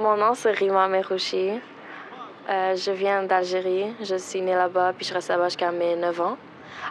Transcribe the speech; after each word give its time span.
Mon 0.00 0.16
nom, 0.16 0.34
c'est 0.34 0.52
Rima 0.52 0.88
Merouchi. 0.88 1.60
Euh, 2.48 2.74
je 2.74 2.90
viens 2.90 3.22
d'Algérie. 3.22 3.94
Je 4.02 4.16
suis 4.16 4.40
née 4.40 4.54
là-bas, 4.54 4.94
puis 4.96 5.06
je 5.06 5.12
reste 5.12 5.28
là-bas 5.28 5.44
jusqu'à 5.48 5.70
mes 5.70 5.94
9 5.94 6.20
ans. 6.22 6.36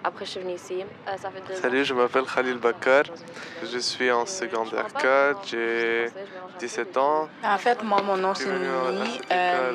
Après, 0.03 0.25
je 0.25 0.29
suis 0.31 0.39
venue 0.39 0.53
ici. 0.53 0.81
Euh, 1.07 1.11
ça 1.17 1.29
fait 1.31 1.41
deux 1.47 1.55
Salut, 1.59 1.81
ans. 1.81 1.83
je 1.85 1.93
m'appelle 1.95 2.23
Khalil 2.33 2.57
Bakar. 2.59 3.03
Je 3.63 3.79
suis 3.79 4.11
en 4.11 4.25
secondaire 4.25 4.85
4. 4.93 5.39
J'ai 5.47 6.05
17 6.59 6.95
ans. 6.97 7.27
En 7.43 7.57
fait, 7.57 7.81
moi, 7.83 7.99
mon 8.03 8.15
nom, 8.15 8.33
c'est 8.35 8.45
Nouni. 8.45 9.19
Euh, 9.31 9.71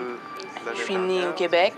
je 0.77 0.81
suis 0.83 0.97
née 0.97 1.27
au. 1.27 1.33
Québec. 1.33 1.75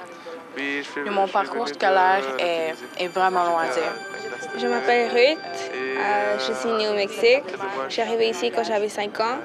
Oui, 0.57 0.79
je 0.79 0.82
suis- 0.82 1.00
Puis 1.02 1.11
je 1.11 1.14
mon 1.14 1.27
parcours 1.27 1.68
scolaire 1.68 2.23
est, 2.38 2.75
est 2.98 3.09
vraiment 3.09 3.59
à 3.59 3.66
de 3.66 4.59
Je 4.60 4.66
m'appelle 4.66 5.10
Ruth. 5.10 5.38
Et, 5.74 5.96
Euh, 5.98 6.38
je 6.38 6.52
suis 6.52 6.68
née 6.70 6.88
au 6.88 6.95
Mexique. 6.95 7.45
Je 7.88 7.93
suis 7.93 8.02
arrivée 8.02 8.29
ici 8.29 8.51
quand 8.54 8.62
j'avais 8.65 8.88
5 8.88 9.18
ans. 9.20 9.38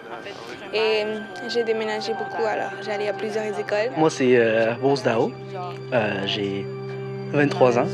Et 0.73 0.77
euh, 1.05 1.19
j'ai 1.49 1.63
déménagé 1.63 2.13
beaucoup, 2.13 2.43
alors 2.45 2.71
j'allais 2.85 3.09
à 3.09 3.13
plusieurs 3.13 3.45
écoles. 3.59 3.91
Moi, 3.97 4.09
c'est 4.09 4.35
euh, 4.37 4.73
Rose 4.81 5.03
Dao. 5.03 5.31
Euh, 5.93 6.21
J'ai 6.25 6.65
23 7.33 7.79
ans. 7.79 7.85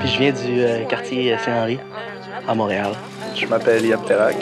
Puis 0.00 0.08
je 0.08 0.18
viens 0.18 0.32
du 0.32 0.60
euh, 0.62 0.84
quartier 0.84 1.36
Saint-Henri, 1.44 1.78
à 2.48 2.54
Montréal. 2.54 2.90
Je 3.36 3.46
m'appelle 3.46 3.84
Yab 3.86 4.04
Terak. 4.06 4.36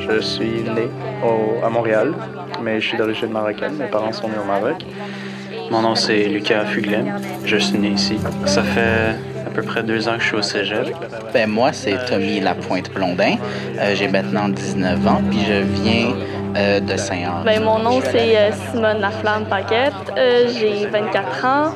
Je 0.00 0.20
suis 0.20 0.62
né 0.62 0.88
au- 1.24 1.64
à 1.64 1.68
Montréal, 1.70 2.12
mais 2.62 2.80
je 2.80 2.88
suis 2.88 2.98
d'origine 2.98 3.28
marocaine. 3.30 3.74
Mes 3.78 3.86
parents 3.86 4.12
sont 4.12 4.28
nés 4.28 4.38
au 4.40 4.46
Maroc. 4.46 4.84
Mon 5.70 5.82
nom 5.82 5.94
c'est 5.94 6.24
Lucas 6.24 6.64
Fuglin. 6.66 7.04
Je 7.44 7.56
suis 7.56 7.78
né 7.78 7.88
ici. 7.88 8.18
Ça 8.46 8.62
fait 8.62 9.16
à 9.46 9.50
peu 9.54 9.62
près 9.62 9.82
deux 9.82 10.08
ans 10.08 10.14
que 10.16 10.20
je 10.22 10.26
suis 10.28 10.36
au 10.36 10.42
cégep. 10.42 10.86
Ben 11.32 11.48
moi, 11.48 11.72
c'est 11.72 11.96
Tommy 12.06 12.40
Lapointe-Blondin. 12.40 13.36
Euh, 13.78 13.94
j'ai 13.94 14.08
maintenant 14.08 14.48
19 14.48 15.06
ans, 15.06 15.20
puis 15.30 15.40
je 15.46 15.62
viens 15.82 16.14
euh, 16.56 16.80
de 16.80 16.96
Saint-Henri. 16.96 17.44
Ben, 17.44 17.62
mon 17.62 17.78
nom, 17.78 18.00
c'est 18.00 18.36
euh, 18.36 18.50
Simone 18.70 19.00
Laflamme 19.00 19.44
Paquette. 19.46 19.92
Euh, 20.16 20.46
j'ai 20.58 20.86
24 20.86 21.44
ans. 21.44 21.74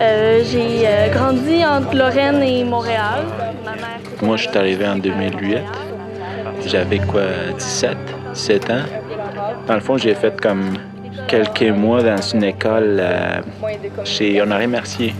Euh, 0.00 0.40
j'ai 0.44 0.86
euh, 0.86 1.08
grandi 1.12 1.64
entre 1.64 1.94
Lorraine 1.96 2.42
et 2.42 2.64
Montréal. 2.64 3.22
Ma 3.64 3.72
mère, 3.72 3.80
c'est- 4.18 4.24
Moi, 4.26 4.36
je 4.36 4.48
suis 4.48 4.58
arrivé 4.58 4.86
en 4.86 4.96
2008. 4.96 5.58
J'avais 6.66 6.98
quoi, 6.98 7.22
17, 7.58 7.96
17 8.34 8.70
ans? 8.70 8.82
Dans 9.66 9.74
le 9.74 9.80
fond, 9.80 9.96
j'ai 9.96 10.14
fait 10.14 10.40
comme 10.40 10.76
quelques 11.28 11.62
mois 11.62 12.02
dans 12.02 12.20
une 12.20 12.44
école 12.44 12.98
euh, 13.00 13.40
chez 14.04 14.40
Honoré 14.40 14.66
Mercier. 14.66 15.14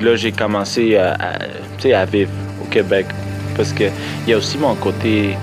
Là, 0.00 0.16
j'ai 0.16 0.32
commencé 0.32 0.96
à 0.96 2.04
vivre 2.06 2.30
au 2.62 2.66
Québec 2.66 3.06
parce 3.56 3.72
qu'il 3.72 3.90
y 4.26 4.32
a 4.32 4.36
aussi 4.36 4.58
mon 4.58 4.74
côté 4.74 5.36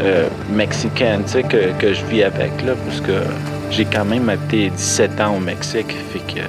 euh, 0.00 0.28
mexicain 0.50 1.20
tu 1.24 1.32
sais, 1.32 1.42
que, 1.42 1.72
que 1.78 1.92
je 1.92 2.04
vis 2.06 2.22
avec, 2.22 2.50
là, 2.64 2.74
parce 2.86 3.00
que 3.00 3.22
j'ai 3.70 3.84
quand 3.84 4.04
même 4.04 4.30
été 4.30 4.70
17 4.70 5.20
ans 5.20 5.36
au 5.36 5.40
Mexique. 5.40 5.94
Fait 6.12 6.20
que, 6.20 6.40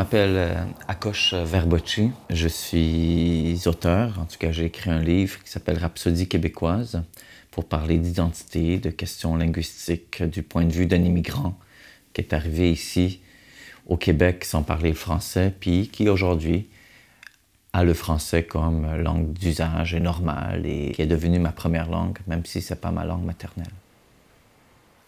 m'appelle 0.00 0.36
euh, 0.36 0.54
Akosh 0.88 1.34
Verbocci. 1.34 2.10
Je 2.30 2.48
suis 2.48 3.60
auteur. 3.66 4.18
En 4.18 4.24
tout 4.24 4.38
cas, 4.38 4.50
j'ai 4.50 4.64
écrit 4.64 4.88
un 4.88 5.02
livre 5.02 5.42
qui 5.42 5.50
s'appelle 5.50 5.76
Rhapsodie 5.76 6.26
québécoise 6.26 7.02
pour 7.50 7.66
parler 7.66 7.98
d'identité, 7.98 8.78
de 8.78 8.88
questions 8.88 9.36
linguistiques 9.36 10.22
du 10.22 10.42
point 10.42 10.64
de 10.64 10.72
vue 10.72 10.86
d'un 10.86 11.04
immigrant 11.04 11.54
qui 12.14 12.22
est 12.22 12.32
arrivé 12.32 12.72
ici 12.72 13.20
au 13.86 13.98
Québec 13.98 14.46
sans 14.46 14.62
parler 14.62 14.88
le 14.88 14.96
français, 14.96 15.52
puis 15.60 15.88
qui 15.88 16.08
aujourd'hui 16.08 16.66
a 17.74 17.84
le 17.84 17.92
français 17.92 18.44
comme 18.44 19.02
langue 19.02 19.34
d'usage 19.34 19.92
et 19.92 20.00
normale 20.00 20.64
et 20.64 20.92
qui 20.92 21.02
est 21.02 21.06
devenu 21.06 21.38
ma 21.38 21.52
première 21.52 21.90
langue, 21.90 22.16
même 22.26 22.46
si 22.46 22.62
c'est 22.62 22.80
pas 22.80 22.90
ma 22.90 23.04
langue 23.04 23.26
maternelle. 23.26 23.74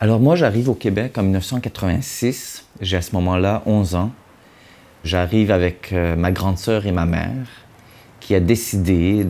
Alors 0.01 0.21
moi, 0.21 0.37
j'arrive 0.37 0.69
au 0.69 0.75
Québec 0.75 1.17
en 1.17 1.23
1986. 1.23 2.67
J'ai 2.83 2.99
à 2.99 3.03
ce 3.03 3.15
moment-là 3.15 3.63
11 3.65 3.95
ans. 3.95 4.13
J'arrive 5.05 5.51
avec 5.51 5.93
euh, 5.93 6.15
ma 6.15 6.31
grande 6.31 6.59
sœur 6.59 6.87
et 6.87 6.93
ma 6.93 7.07
mère 7.07 7.47
qui 8.21 8.37
a 8.37 8.41
décidé 8.41 9.27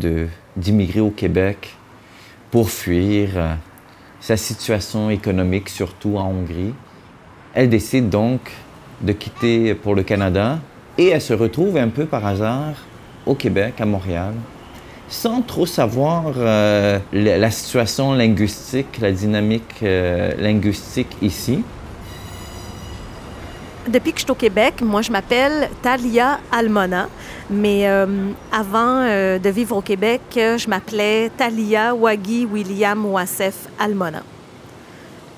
d'immigrer 0.55 1.01
au 1.01 1.09
Québec 1.09 1.75
pour 2.51 2.69
fuir 2.69 3.31
euh, 3.37 3.55
sa 4.21 4.37
situation 4.37 5.09
économique, 5.09 5.71
surtout 5.71 6.19
en 6.19 6.27
Hongrie. 6.27 6.75
Elle 7.55 7.71
décide 7.71 8.11
donc 8.11 8.53
de 9.01 9.13
quitter 9.13 9.75
pour 9.75 9.95
le 9.95 10.03
Canada 10.03 10.59
et 10.99 11.09
elle 11.09 11.23
se 11.23 11.33
retrouve 11.33 11.79
un 11.79 11.89
peu 11.89 12.05
par 12.05 12.27
hasard 12.27 12.75
au 13.25 13.35
Québec, 13.35 13.81
à 13.81 13.87
Montréal, 13.87 14.35
sans 15.09 15.41
trop 15.41 15.65
savoir 15.65 16.35
euh, 16.37 16.99
la 17.15 17.39
la 17.39 17.51
situation 17.51 18.13
linguistique, 18.13 18.99
la 19.01 19.11
dynamique 19.11 19.81
linguistique 19.81 21.17
ici. 21.23 21.63
Depuis 23.89 24.13
que 24.13 24.21
je 24.21 24.25
suis 24.25 24.31
au 24.31 24.37
Québec, 24.37 24.81
moi, 24.81 25.03
je 25.03 25.11
m'appelle 25.11 25.69
Talia 25.83 26.39
Almona. 26.53 27.09
Mais 27.51 27.89
euh, 27.89 28.31
avant 28.53 29.01
euh, 29.03 29.41
de 29.41 29.49
vivre 29.51 29.77
au 29.77 29.81
Québec, 29.81 30.21
je 30.35 30.69
m'appelais 30.69 31.31
Talia 31.37 31.93
Wagi 31.93 32.47
William 32.47 33.05
Wassef 33.07 33.67
Almona. 33.81 34.23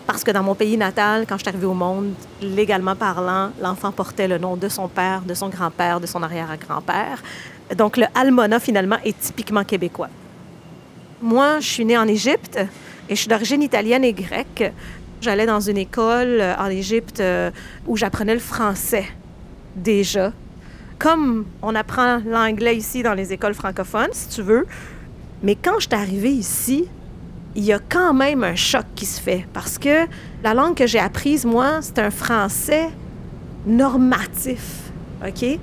Parce 0.06 0.22
que 0.22 0.30
dans 0.30 0.42
mon 0.42 0.54
pays 0.54 0.76
natal, 0.76 1.24
quand 1.26 1.36
je 1.36 1.42
suis 1.42 1.48
arrivée 1.48 1.66
au 1.66 1.72
monde, 1.72 2.12
légalement 2.42 2.94
parlant, 2.94 3.50
l'enfant 3.62 3.90
portait 3.92 4.28
le 4.28 4.36
nom 4.36 4.56
de 4.56 4.68
son 4.68 4.88
père, 4.88 5.22
de 5.22 5.32
son 5.32 5.48
grand-père, 5.48 5.98
de 5.98 6.06
son 6.06 6.22
arrière-grand-père. 6.22 7.22
Donc, 7.74 7.96
le 7.96 8.04
Almona, 8.14 8.60
finalement, 8.60 8.98
est 9.06 9.18
typiquement 9.18 9.64
québécois. 9.64 10.10
Moi, 11.22 11.60
je 11.60 11.68
suis 11.68 11.84
née 11.86 11.96
en 11.96 12.06
Égypte 12.06 12.58
et 13.08 13.14
je 13.14 13.20
suis 13.20 13.28
d'origine 13.28 13.62
italienne 13.62 14.04
et 14.04 14.12
grecque. 14.12 14.70
J'allais 15.24 15.46
dans 15.46 15.60
une 15.60 15.78
école 15.78 16.38
euh, 16.38 16.54
en 16.58 16.66
Égypte 16.66 17.18
euh, 17.18 17.50
où 17.86 17.96
j'apprenais 17.96 18.34
le 18.34 18.40
français 18.40 19.06
déjà. 19.74 20.34
Comme 20.98 21.46
on 21.62 21.74
apprend 21.74 22.20
l'anglais 22.26 22.76
ici 22.76 23.02
dans 23.02 23.14
les 23.14 23.32
écoles 23.32 23.54
francophones, 23.54 24.12
si 24.12 24.28
tu 24.28 24.42
veux. 24.42 24.66
Mais 25.42 25.54
quand 25.54 25.76
je 25.78 25.86
suis 25.86 25.94
arrivée 25.94 26.30
ici, 26.32 26.84
il 27.54 27.64
y 27.64 27.72
a 27.72 27.78
quand 27.78 28.12
même 28.12 28.44
un 28.44 28.54
choc 28.54 28.84
qui 28.94 29.06
se 29.06 29.18
fait 29.18 29.46
parce 29.54 29.78
que 29.78 30.06
la 30.42 30.52
langue 30.52 30.74
que 30.74 30.86
j'ai 30.86 30.98
apprise, 30.98 31.46
moi, 31.46 31.78
c'est 31.80 32.00
un 32.00 32.10
français 32.10 32.90
normatif. 33.66 34.90
OK? 35.26 35.58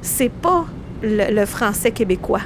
C'est 0.00 0.32
pas 0.32 0.64
le, 1.02 1.30
le 1.30 1.44
français 1.44 1.90
québécois. 1.90 2.40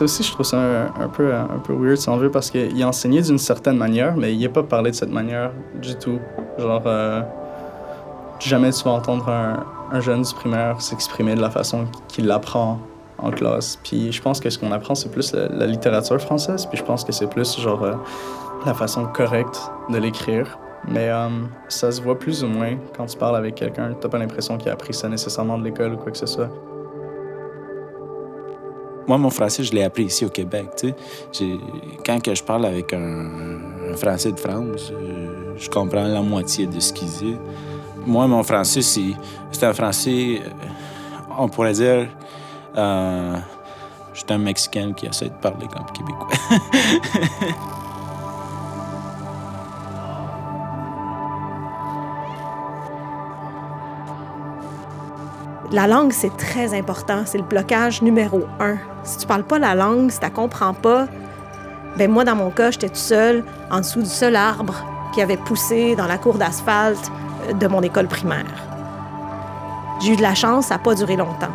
Ça 0.00 0.04
aussi, 0.04 0.22
je 0.22 0.32
trouve 0.32 0.46
ça 0.46 0.58
un, 0.98 1.08
peu, 1.08 1.34
un 1.34 1.58
peu 1.62 1.74
weird, 1.74 1.98
si 1.98 2.08
on 2.08 2.30
parce 2.30 2.50
qu'il 2.50 2.82
enseignait 2.86 3.20
d'une 3.20 3.36
certaine 3.36 3.76
manière, 3.76 4.16
mais 4.16 4.32
il 4.32 4.38
n'est 4.38 4.48
pas 4.48 4.62
parlé 4.62 4.92
de 4.92 4.96
cette 4.96 5.10
manière 5.10 5.52
du 5.74 5.94
tout. 5.94 6.18
Genre, 6.56 6.82
euh, 6.86 7.20
jamais 8.38 8.70
tu 8.70 8.82
vas 8.84 8.92
entendre 8.92 9.28
un, 9.28 9.62
un 9.92 10.00
jeune 10.00 10.22
du 10.22 10.32
primaire 10.32 10.80
s'exprimer 10.80 11.34
de 11.34 11.42
la 11.42 11.50
façon 11.50 11.84
qu'il 12.08 12.26
l'apprend 12.26 12.78
en 13.18 13.30
classe. 13.30 13.78
Puis 13.84 14.10
je 14.10 14.22
pense 14.22 14.40
que 14.40 14.48
ce 14.48 14.58
qu'on 14.58 14.72
apprend, 14.72 14.94
c'est 14.94 15.10
plus 15.10 15.34
la, 15.34 15.66
littérature 15.66 16.18
française, 16.18 16.64
puis 16.64 16.78
je 16.78 16.82
pense 16.82 17.04
que 17.04 17.12
c'est 17.12 17.28
plus, 17.28 17.60
genre, 17.60 17.82
euh, 17.82 17.92
la 18.64 18.72
façon 18.72 19.04
correcte 19.04 19.70
de 19.90 19.98
l'écrire. 19.98 20.58
Mais 20.88 21.10
euh, 21.10 21.28
ça 21.68 21.92
se 21.92 22.00
voit 22.00 22.18
plus 22.18 22.42
ou 22.42 22.46
moins 22.46 22.78
quand 22.96 23.04
tu 23.04 23.18
parles 23.18 23.36
avec 23.36 23.54
quelqu'un. 23.54 23.92
T'as 24.00 24.08
pas 24.08 24.16
l'impression 24.16 24.56
qu'il 24.56 24.70
a 24.70 24.72
appris 24.72 24.94
ça 24.94 25.10
nécessairement 25.10 25.58
de 25.58 25.64
l'école 25.64 25.92
ou 25.92 25.96
quoi 25.98 26.10
que 26.10 26.16
ce 26.16 26.24
soit. 26.24 26.48
Moi, 29.10 29.18
mon 29.18 29.30
français, 29.30 29.64
je 29.64 29.72
l'ai 29.72 29.82
appris 29.82 30.04
ici 30.04 30.24
au 30.24 30.28
Québec. 30.28 30.68
Quand 32.06 32.22
que 32.22 32.32
je 32.32 32.44
parle 32.44 32.64
avec 32.64 32.92
un, 32.92 33.58
Français 33.96 34.30
de 34.30 34.38
France, 34.38 34.92
euh, 34.92 35.52
je 35.58 35.68
comprends 35.68 36.04
la 36.04 36.22
moitié 36.22 36.68
de 36.68 36.78
ce 36.78 36.92
qu'il 36.92 37.08
dit. 37.08 37.36
Moi, 38.06 38.28
mon 38.28 38.44
français, 38.44 38.82
c'est 38.82 39.16
c'est 39.50 39.66
un 39.66 39.72
français, 39.72 40.40
euh, 40.44 40.48
on 41.36 41.48
pourrait 41.48 41.72
dire, 41.72 42.06
euh, 42.76 43.36
je 44.14 44.20
suis 44.20 44.32
un 44.32 44.38
Mexicain 44.38 44.92
qui 44.92 45.06
essaie 45.06 45.28
de 45.28 45.40
parler 45.42 45.66
comme 45.66 45.86
Québécois. 45.92 46.28
La 55.72 55.86
langue, 55.86 56.12
c'est 56.12 56.36
très 56.36 56.76
important. 56.76 57.22
C'est 57.26 57.38
le 57.38 57.44
blocage 57.44 58.02
numéro 58.02 58.42
un. 58.58 58.76
Si 59.04 59.18
tu 59.18 59.26
parles 59.26 59.44
pas 59.44 59.60
la 59.60 59.76
langue, 59.76 60.10
si 60.10 60.18
tu 60.18 60.28
comprends 60.30 60.74
pas, 60.74 61.06
ben 61.96 62.10
moi, 62.10 62.24
dans 62.24 62.34
mon 62.34 62.50
cas, 62.50 62.72
j'étais 62.72 62.88
tout 62.88 62.96
seul 62.96 63.44
en 63.70 63.78
dessous 63.78 64.02
du 64.02 64.08
seul 64.08 64.34
arbre 64.34 64.74
qui 65.14 65.22
avait 65.22 65.36
poussé 65.36 65.94
dans 65.94 66.06
la 66.06 66.18
cour 66.18 66.38
d'asphalte 66.38 67.12
de 67.54 67.66
mon 67.68 67.82
école 67.82 68.08
primaire. 68.08 68.46
J'ai 70.00 70.14
eu 70.14 70.16
de 70.16 70.22
la 70.22 70.34
chance, 70.34 70.66
ça 70.66 70.74
n'a 70.74 70.80
pas 70.80 70.96
duré 70.96 71.14
longtemps. 71.14 71.54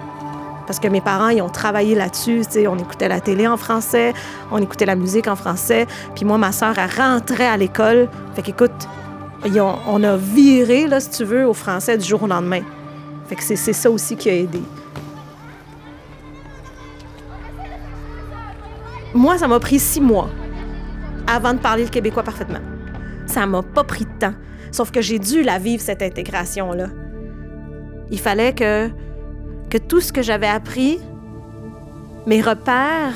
Parce 0.65 0.79
que 0.79 0.87
mes 0.87 1.01
parents, 1.01 1.29
ils 1.29 1.41
ont 1.41 1.49
travaillé 1.49 1.93
là-dessus. 1.93 2.43
On 2.69 2.77
écoutait 2.77 3.09
la 3.09 3.19
télé 3.19 3.47
en 3.47 3.57
français, 3.57 4.13
on 4.49 4.59
écoutait 4.59 4.85
la 4.85 4.95
musique 4.95 5.27
en 5.27 5.35
français. 5.35 5.87
Puis 6.15 6.23
moi, 6.23 6.37
ma 6.37 6.53
sœur, 6.53 6.73
elle 6.77 6.89
rentrait 6.89 7.47
à 7.47 7.57
l'école. 7.57 8.07
Fait 8.33 8.41
qu'écoute, 8.41 8.87
on 9.87 10.03
a 10.03 10.15
viré, 10.15 10.87
là, 10.87 11.01
si 11.01 11.09
tu 11.09 11.25
veux, 11.25 11.45
au 11.45 11.53
français 11.53 11.97
du 11.97 12.05
jour 12.05 12.23
au 12.23 12.27
lendemain. 12.27 12.61
Fait 13.27 13.35
que 13.35 13.43
c'est 13.43 13.55
ça 13.55 13.89
aussi 13.89 14.15
qui 14.15 14.29
a 14.29 14.33
aidé. 14.33 14.61
Moi, 19.13 19.37
ça 19.37 19.47
m'a 19.47 19.59
pris 19.59 19.79
six 19.79 20.01
mois 20.01 20.29
avant 21.25 21.53
de 21.53 21.59
parler 21.59 21.83
le 21.83 21.89
québécois 21.89 22.23
parfaitement. 22.23 22.59
Ça 23.25 23.45
m'a 23.45 23.63
pas 23.63 23.83
pris 23.83 24.05
de 24.05 24.19
temps. 24.19 24.33
Sauf 24.71 24.91
que 24.91 25.01
j'ai 25.01 25.19
dû 25.19 25.41
la 25.41 25.57
vivre, 25.57 25.81
cette 25.81 26.01
intégration-là. 26.01 26.87
Il 28.11 28.19
fallait 28.19 28.53
que, 28.53 28.89
que 29.69 29.77
tout 29.77 30.01
ce 30.01 30.11
que 30.11 30.21
j'avais 30.21 30.47
appris, 30.47 30.99
mes 32.27 32.41
repères, 32.41 33.15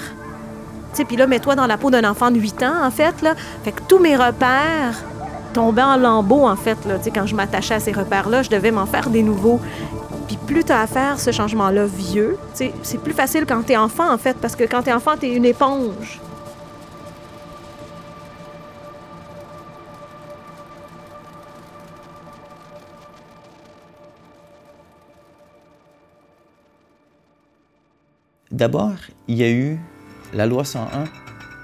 tu 0.96 1.06
puis 1.06 1.18
là, 1.18 1.28
mets-toi 1.28 1.56
dans 1.56 1.68
la 1.68 1.78
peau 1.78 1.92
d'un 1.92 2.10
enfant 2.10 2.32
de 2.32 2.40
8 2.40 2.64
ans, 2.64 2.86
en 2.86 2.92
fait, 2.92 3.22
là. 3.22 3.36
Fait 3.64 3.74
que 3.74 3.82
tous 3.88 4.00
mes 4.00 4.16
repères 4.16 5.04
tombaient 5.54 5.84
en 5.84 5.98
lambeaux, 5.98 6.48
en 6.48 6.56
fait, 6.56 6.78
là. 6.86 6.98
Tu 6.98 7.12
quand 7.12 7.26
je 7.26 7.36
m'attachais 7.36 7.76
à 7.76 7.80
ces 7.80 7.92
repères-là, 7.92 8.42
je 8.42 8.50
devais 8.50 8.72
m'en 8.72 8.86
faire 8.86 9.10
des 9.10 9.22
nouveaux. 9.22 9.60
Puis 10.30 10.38
plus 10.38 10.64
tu 10.64 10.72
as 10.72 10.81
à 10.81 10.86
faire 10.86 11.20
ce 11.20 11.31
changement-là 11.31 11.88
vieux, 11.88 12.38
c'est 12.54 13.02
plus 13.02 13.14
facile 13.14 13.48
quand 13.48 13.64
tu 13.64 13.72
es 13.72 13.78
enfant, 13.78 14.14
en 14.14 14.20
fait, 14.20 14.38
parce 14.38 14.56
que 14.56 14.64
quand 14.64 14.84
tu 14.84 14.90
es 14.90 14.94
enfant, 14.94 15.18
tu 15.20 15.26
es 15.26 15.34
une 15.34 15.44
éponge. 15.44 16.22
D'abord, 28.52 28.94
il 29.28 29.38
y 29.38 29.44
a 29.44 29.50
eu 29.50 29.80
la 30.36 30.46
loi 30.46 30.64
101 30.64 31.06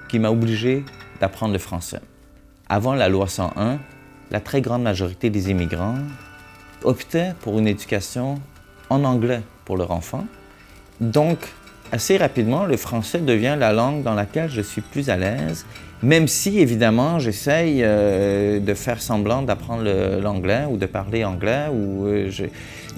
qui 0.08 0.18
m'a 0.18 0.30
obligé 0.30 0.84
d'apprendre 1.20 1.52
le 1.52 1.60
français. 1.60 2.00
Avant 2.68 2.94
la 2.94 3.08
loi 3.08 3.28
101, 3.28 3.78
la 4.32 4.40
très 4.40 4.60
grande 4.60 4.82
majorité 4.82 5.30
des 5.30 5.52
immigrants 5.52 5.98
optaient 6.82 7.32
pour 7.42 7.60
une 7.60 7.68
éducation 7.68 8.40
en 8.90 9.04
anglais 9.04 9.42
pour 9.64 9.76
leur 9.76 9.90
enfant. 9.90 10.26
Donc, 11.00 11.38
assez 11.92 12.16
rapidement, 12.16 12.64
le 12.64 12.76
français 12.76 13.18
devient 13.18 13.56
la 13.58 13.72
langue 13.72 14.02
dans 14.02 14.14
laquelle 14.14 14.50
je 14.50 14.60
suis 14.60 14.80
plus 14.80 15.10
à 15.10 15.16
l'aise, 15.16 15.66
même 16.02 16.28
si, 16.28 16.58
évidemment, 16.58 17.18
j'essaye 17.18 17.80
euh, 17.82 18.60
de 18.60 18.74
faire 18.74 19.00
semblant 19.00 19.42
d'apprendre 19.42 19.84
l'anglais 20.20 20.64
ou 20.68 20.76
de 20.76 20.86
parler 20.86 21.24
anglais, 21.24 21.66
ou 21.72 22.06
euh, 22.06 22.30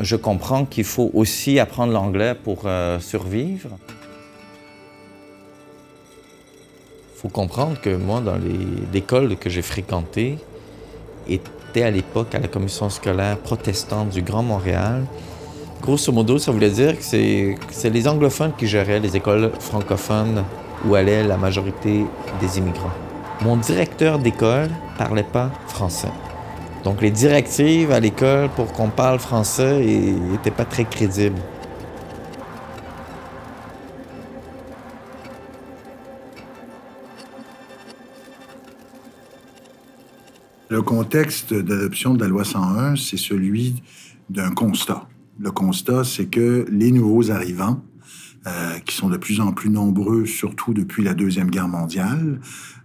je 0.01 0.17
comprends 0.17 0.65
qu'il 0.65 0.85
faut 0.85 1.11
aussi 1.15 1.59
apprendre 1.59 1.93
l'anglais 1.93 2.35
pour 2.35 2.63
euh, 2.65 2.99
survivre. 2.99 3.71
Il 7.15 7.21
faut 7.21 7.29
comprendre 7.29 7.81
que 7.81 7.95
moi, 7.97 8.21
dans 8.21 8.37
les 8.37 8.99
écoles 8.99 9.37
que 9.37 9.51
j'ai 9.51 9.63
fréquentées, 9.63 10.39
était 11.29 11.83
à 11.83 11.91
l'époque 11.91 12.35
à 12.35 12.39
la 12.39 12.49
commission 12.49 12.91
scolaire 12.91 13.39
protestante 13.39 14.11
du 14.11 14.23
Grand 14.23 14.43
Montréal. 14.43 15.05
Grosso 15.83 16.13
modo, 16.13 16.39
ça 16.39 16.53
voulait 16.53 16.71
dire 16.71 16.99
que 16.99 17.03
c'est 17.03 17.91
les 17.91 18.09
anglophones 18.09 18.53
qui 18.59 18.67
géraient 18.67 19.01
les 19.01 19.17
écoles 19.17 19.53
francophones 19.59 20.45
où 20.85 20.95
allait 20.95 21.25
la 21.25 21.37
majorité 21.37 22.05
des 22.41 22.59
immigrants. 22.59 22.93
Mon 23.41 23.57
directeur 23.57 24.19
d'école 24.19 24.69
parlait 24.99 25.23
pas 25.23 25.51
français. 25.67 26.11
Donc 26.85 27.01
les 27.01 27.11
directives 27.11 27.91
à 27.91 28.01
l'école 28.01 28.51
pour 28.51 28.73
qu'on 28.73 28.89
parle 28.89 29.19
français 29.19 29.81
n'étaient 29.81 30.51
pas 30.51 30.65
très 30.65 30.85
crédibles. 30.85 31.41
Le 40.69 40.83
contexte 40.83 41.55
d'adoption 41.55 42.13
de 42.13 42.21
la 42.21 42.29
loi 42.29 42.45
101, 42.45 42.97
c'est 42.97 43.17
celui 43.17 43.83
d'un 44.29 44.51
constat. 44.51 45.07
Le 45.39 45.51
constat, 45.51 46.05
c'est 46.05 46.27
que 46.27 46.67
les 46.71 46.91
nouveaux 46.91 47.31
arrivants, 47.31 47.83
euh, 48.47 48.79
qui 48.87 48.95
sont 48.95 49.09
de 49.09 49.17
plus 49.17 49.41
en 49.41 49.53
plus 49.53 49.69
nombreux, 49.69 50.25
surtout 50.25 50.73
depuis 50.73 51.03
la 51.03 51.15
Deuxième 51.15 51.51
Guerre 51.51 51.69
mondiale, 51.69 52.41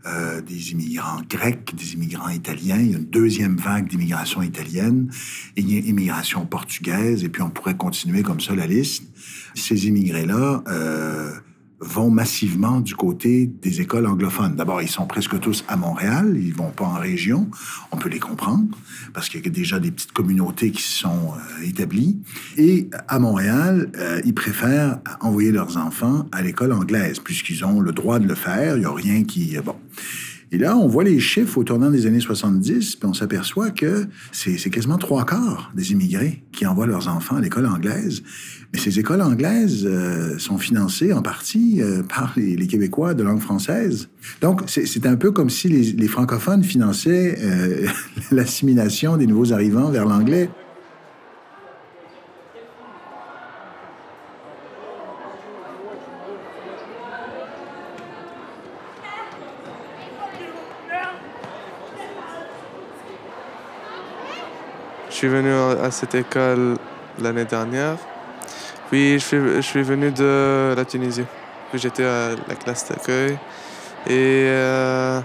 euh, 0.05 0.41
des 0.41 0.71
immigrants 0.71 1.21
grecs, 1.29 1.73
des 1.75 1.93
immigrants 1.93 2.29
italiens, 2.29 2.77
il 2.77 2.91
y 2.91 2.95
a 2.95 2.97
une 2.97 3.05
deuxième 3.05 3.55
vague 3.55 3.87
d'immigration 3.87 4.41
italienne, 4.41 5.09
et 5.55 5.61
il 5.61 5.71
y 5.71 5.77
a 5.77 5.79
immigration 5.79 6.45
portugaise, 6.45 7.23
et 7.23 7.29
puis 7.29 7.41
on 7.41 7.49
pourrait 7.49 7.77
continuer 7.77 8.23
comme 8.23 8.41
ça 8.41 8.55
la 8.55 8.67
liste. 8.67 9.03
Ces 9.55 9.87
immigrés-là 9.87 10.63
euh, 10.67 11.31
vont 11.83 12.09
massivement 12.09 12.79
du 12.79 12.95
côté 12.95 13.47
des 13.47 13.81
écoles 13.81 14.07
anglophones. 14.07 14.55
D'abord, 14.55 14.81
ils 14.81 14.89
sont 14.89 15.05
presque 15.05 15.39
tous 15.39 15.63
à 15.67 15.75
Montréal, 15.75 16.35
ils 16.37 16.53
vont 16.53 16.71
pas 16.71 16.85
en 16.85 16.93
région. 16.93 17.49
On 17.91 17.97
peut 17.97 18.09
les 18.09 18.19
comprendre 18.19 18.65
parce 19.13 19.29
qu'il 19.29 19.43
y 19.43 19.47
a 19.47 19.51
déjà 19.51 19.79
des 19.79 19.91
petites 19.91 20.13
communautés 20.13 20.71
qui 20.71 20.81
sont 20.81 21.33
euh, 21.33 21.65
établies. 21.65 22.19
Et 22.57 22.89
à 23.07 23.19
Montréal, 23.19 23.91
euh, 23.97 24.21
ils 24.25 24.33
préfèrent 24.33 24.99
envoyer 25.21 25.51
leurs 25.51 25.77
enfants 25.77 26.25
à 26.31 26.41
l'école 26.41 26.73
anglaise 26.73 27.19
puisqu'ils 27.19 27.63
ont 27.65 27.79
le 27.79 27.91
droit 27.91 28.19
de 28.19 28.27
le 28.27 28.35
faire. 28.35 28.77
Il 28.77 28.79
n'y 28.79 28.85
a 28.85 28.93
rien 28.93 29.23
qui... 29.23 29.57
Bon. 29.63 29.75
Et 30.53 30.59
là, 30.59 30.77
on 30.77 30.87
voit 30.87 31.03
les 31.03 31.19
chiffres 31.19 31.57
au 31.57 31.63
tournant 31.63 31.89
des 31.89 32.05
années 32.05 32.19
70, 32.19 32.97
puis 32.97 33.09
on 33.09 33.15
s'aperçoit 33.15 33.71
que 33.71 34.05
c'est 34.31 34.69
quasiment 34.69 34.99
trois 34.99 35.25
quarts 35.25 35.71
des 35.75 35.93
immigrés 35.93 36.43
qui 36.51 36.67
envoient 36.67 36.85
leurs 36.85 37.07
enfants 37.07 37.37
à 37.37 37.41
l'école 37.41 37.65
anglaise. 37.65 38.21
Mais 38.71 38.77
ces 38.77 38.99
écoles 38.99 39.23
anglaises 39.23 39.83
euh, 39.83 40.37
sont 40.37 40.59
financées 40.59 41.11
en 41.11 41.23
partie 41.23 41.81
euh, 41.81 42.03
par 42.03 42.33
les, 42.37 42.67
Québécois 42.67 43.15
de 43.15 43.23
langue 43.23 43.41
française. 43.41 44.09
Donc, 44.41 44.61
c'est 44.67 45.07
un 45.07 45.15
peu 45.15 45.31
comme 45.31 45.49
si 45.49 45.69
les, 45.69 46.07
francophones 46.07 46.63
finançaient 46.63 47.35
euh, 47.41 47.87
l'assimilation 48.31 49.17
des 49.17 49.25
nouveaux 49.25 49.53
arrivants 49.53 49.89
vers 49.89 50.05
l'anglais. 50.05 50.51
Suis 65.23 65.33
venu 65.33 65.53
à 65.53 65.89
cette 65.89 66.15
école 66.15 66.75
l'année 67.17 67.45
dernière 67.45 67.95
oui, 68.91 69.17
je 69.17 69.61
suis, 69.61 69.81
venu 69.81 70.11
de 70.11 70.73
la 70.75 70.85
Tunisie. 70.85 71.23
J'étais 71.73 72.03
à 72.03 72.31
la 72.47 72.55
classe 72.55 72.87
d'accueil. 72.89 73.39
Et 74.05 74.45
euh, 74.49 75.21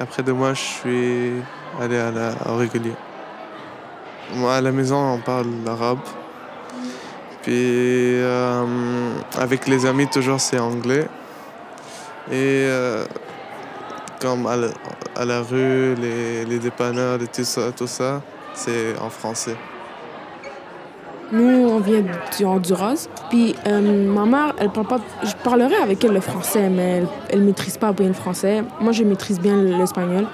après 0.00 0.22
deux 0.22 0.32
mois, 0.32 0.54
je 0.54 0.60
suis 0.60 1.32
allé 1.80 1.98
à 1.98 2.10
la, 2.10 2.32
au 2.50 2.56
régulier. 2.56 2.94
Moi, 4.34 4.54
à 4.54 4.60
la 4.60 4.72
maison, 4.72 4.96
on 4.96 5.18
parle 5.18 5.46
l'arabe. 5.64 6.00
Puis 7.42 7.52
euh, 7.54 8.64
avec 9.38 9.68
les 9.68 9.86
amis, 9.86 10.08
toujours 10.08 10.40
c'est 10.40 10.58
anglais. 10.58 11.06
Et 12.28 12.64
euh, 12.66 13.04
comme 14.20 14.46
à 14.46 15.24
la, 15.24 15.42
rue, 15.42 15.94
les, 15.94 16.44
les 16.46 16.58
dépanneurs, 16.58 17.20
tout 17.32 17.44
ça, 17.44 17.70
tout 17.70 17.86
ça 17.86 18.20
c'est 18.54 18.98
en 18.98 19.10
français. 19.10 19.56
Nous, 21.32 21.66
on 21.66 21.78
vient 21.78 22.04
du 22.36 22.44
Honduras. 22.44 23.08
Puis 23.30 23.54
euh, 23.66 24.12
ma 24.12 24.26
mère, 24.26 24.54
elle 24.58 24.70
parle 24.70 24.86
pas. 24.86 25.00
Je 25.22 25.32
parlerai 25.42 25.76
avec 25.76 26.04
elle 26.04 26.12
le 26.12 26.20
français, 26.20 26.68
mais 26.68 27.02
elle, 27.30 27.40
ne 27.40 27.46
maîtrise 27.46 27.78
pas 27.78 27.92
bien 27.92 28.08
le 28.08 28.12
français. 28.12 28.62
Moi, 28.80 28.92
je 28.92 29.02
maîtrise 29.02 29.40
bien 29.40 29.56
l'espagnol. 29.56 30.26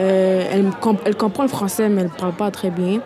Euh, 0.00 0.44
elle, 0.50 0.72
elle, 1.04 1.16
comprend 1.16 1.44
le 1.44 1.48
français, 1.48 1.88
mais 1.88 2.02
elle 2.02 2.10
parle 2.10 2.32
pas 2.32 2.50
très 2.50 2.70
bien. 2.70 3.00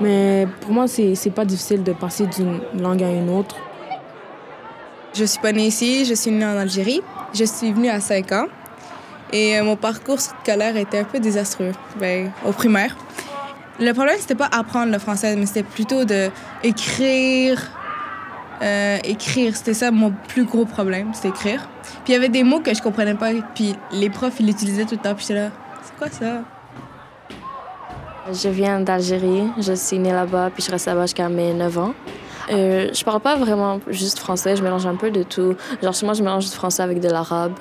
Mais 0.00 0.46
pour 0.60 0.70
moi, 0.70 0.86
c'est 0.86 1.32
pas 1.34 1.44
difficile 1.44 1.82
de 1.82 1.92
passer 1.92 2.26
d'une 2.26 2.60
langue 2.80 3.02
à 3.02 3.10
une 3.10 3.28
autre. 3.30 3.56
Je 5.12 5.24
suis 5.24 5.40
pas 5.40 5.50
née 5.50 5.66
ici, 5.66 6.04
je 6.04 6.14
suis 6.14 6.30
née 6.30 6.46
en 6.46 6.56
Algérie. 6.56 7.02
Je 7.34 7.44
suis 7.44 7.72
venue 7.72 7.88
à 7.88 7.98
5 7.98 8.30
ans. 8.30 8.46
Et 9.32 9.58
euh, 9.58 9.64
mon 9.64 9.76
parcours 9.76 10.20
scolaire 10.20 10.76
était 10.76 10.98
un 10.98 11.04
peu 11.04 11.18
désastreux, 11.18 11.72
ben, 11.96 12.30
au 12.46 12.52
primaire. 12.52 12.96
Le 13.80 13.92
problème, 13.94 14.16
c'était 14.18 14.34
pas 14.34 14.48
apprendre 14.52 14.92
le 14.92 14.98
français, 14.98 15.34
mais 15.36 15.46
c'était 15.46 15.62
plutôt 15.62 16.04
de 16.04 16.28
écrire. 16.62 17.62
Euh, 18.60 18.98
écrire, 19.04 19.56
c'était 19.56 19.72
ça 19.72 19.90
mon 19.90 20.12
plus 20.28 20.44
gros 20.44 20.66
problème, 20.66 21.14
c'était 21.14 21.28
écrire. 21.28 21.66
Puis 22.04 22.12
il 22.12 22.12
y 22.12 22.14
avait 22.14 22.28
des 22.28 22.44
mots 22.44 22.60
que 22.60 22.74
je 22.74 22.82
comprenais 22.82 23.14
pas, 23.14 23.30
puis 23.54 23.74
les 23.90 24.10
profs, 24.10 24.38
ils 24.38 24.46
l'utilisaient 24.46 24.84
tout 24.84 24.96
le 24.96 25.00
temps, 25.00 25.14
puis 25.14 25.24
j'étais 25.26 25.40
là, 25.40 25.48
c'est 25.82 25.96
quoi 25.96 26.08
ça? 26.10 26.42
Je 28.30 28.48
viens 28.50 28.80
d'Algérie, 28.80 29.44
je 29.56 29.72
suis 29.72 29.98
née 29.98 30.12
là-bas, 30.12 30.50
puis 30.52 30.62
je 30.62 30.70
reste 30.70 30.84
là-bas 30.84 31.02
jusqu'à 31.02 31.30
mes 31.30 31.54
9 31.54 31.78
ans. 31.78 31.94
Euh, 32.52 32.90
je 32.92 33.02
parle 33.02 33.20
pas 33.20 33.36
vraiment 33.36 33.80
juste 33.86 34.18
français, 34.18 34.56
je 34.56 34.62
mélange 34.62 34.84
un 34.84 34.96
peu 34.96 35.10
de 35.10 35.22
tout. 35.22 35.56
Genre, 35.82 35.94
chez 35.94 36.04
moi, 36.04 36.14
je 36.14 36.22
mélange 36.22 36.44
du 36.44 36.54
français 36.54 36.82
avec 36.82 37.00
de 37.00 37.08
l'arabe. 37.08 37.54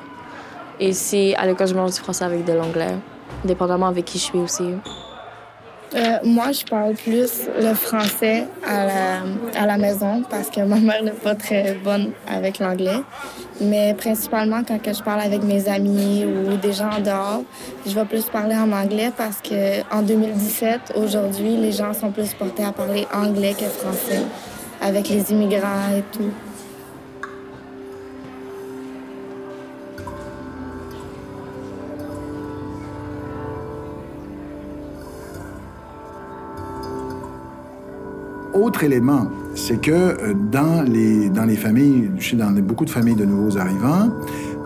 Et 0.82 0.90
ici, 0.90 1.34
à 1.38 1.46
l'école, 1.46 1.68
je 1.68 1.74
mélange 1.74 1.94
du 1.94 2.00
français 2.00 2.26
avec 2.26 2.44
de 2.44 2.52
l'anglais, 2.52 2.98
dépendamment 3.46 3.88
avec 3.88 4.04
qui 4.04 4.18
je 4.18 4.24
suis 4.24 4.40
aussi. 4.40 4.74
Euh, 5.96 6.20
moi, 6.24 6.52
je 6.52 6.64
parle 6.66 6.94
plus 6.94 7.48
le 7.60 7.74
français 7.74 8.46
à 8.66 8.86
la, 8.86 9.62
à 9.62 9.66
la 9.66 9.78
maison 9.78 10.24
parce 10.30 10.50
que 10.50 10.62
ma 10.66 10.76
mère 10.78 11.04
n'est 11.04 11.12
pas 11.12 11.36
très 11.36 11.74
bonne 11.74 12.12
avec 12.28 12.60
l'anglais. 12.60 13.02
Mais 13.62 13.94
principalement, 13.94 14.62
quand 14.66 14.80
je 14.86 15.04
parle 15.04 15.22
avec 15.22 15.44
mes 15.44 15.68
amis 15.68 16.26
ou 16.26 16.56
des 16.58 16.74
gens 16.74 16.92
en 16.92 17.02
dehors, 17.02 17.44
je 17.86 17.94
vais 17.94 18.06
plus 18.06 18.26
parler 18.26 18.56
en 18.56 18.72
anglais 18.72 19.12
parce 19.18 19.42
qu'en 19.42 20.02
2017, 20.02 20.94
aujourd'hui, 20.96 21.58
les 21.58 21.72
gens 21.72 21.94
sont 21.94 22.12
plus 22.12 22.34
portés 22.34 22.64
à 22.64 22.72
parler 22.72 23.08
anglais 23.14 23.56
que 23.58 23.66
français 23.66 24.22
avec 24.82 25.10
les 25.10 25.32
immigrants 25.32 25.90
et 25.98 26.04
tout. 26.16 26.32
Autre 38.60 38.84
élément, 38.84 39.28
c'est 39.56 39.80
que 39.80 39.92
euh, 39.92 40.34
dans 40.34 40.82
les, 40.82 41.30
dans 41.30 41.46
les 41.46 41.56
familles, 41.56 42.12
dans 42.34 42.52
beaucoup 42.62 42.84
de 42.84 42.90
familles 42.90 43.16
de 43.16 43.24
nouveaux 43.24 43.58
arrivants, 43.58 44.10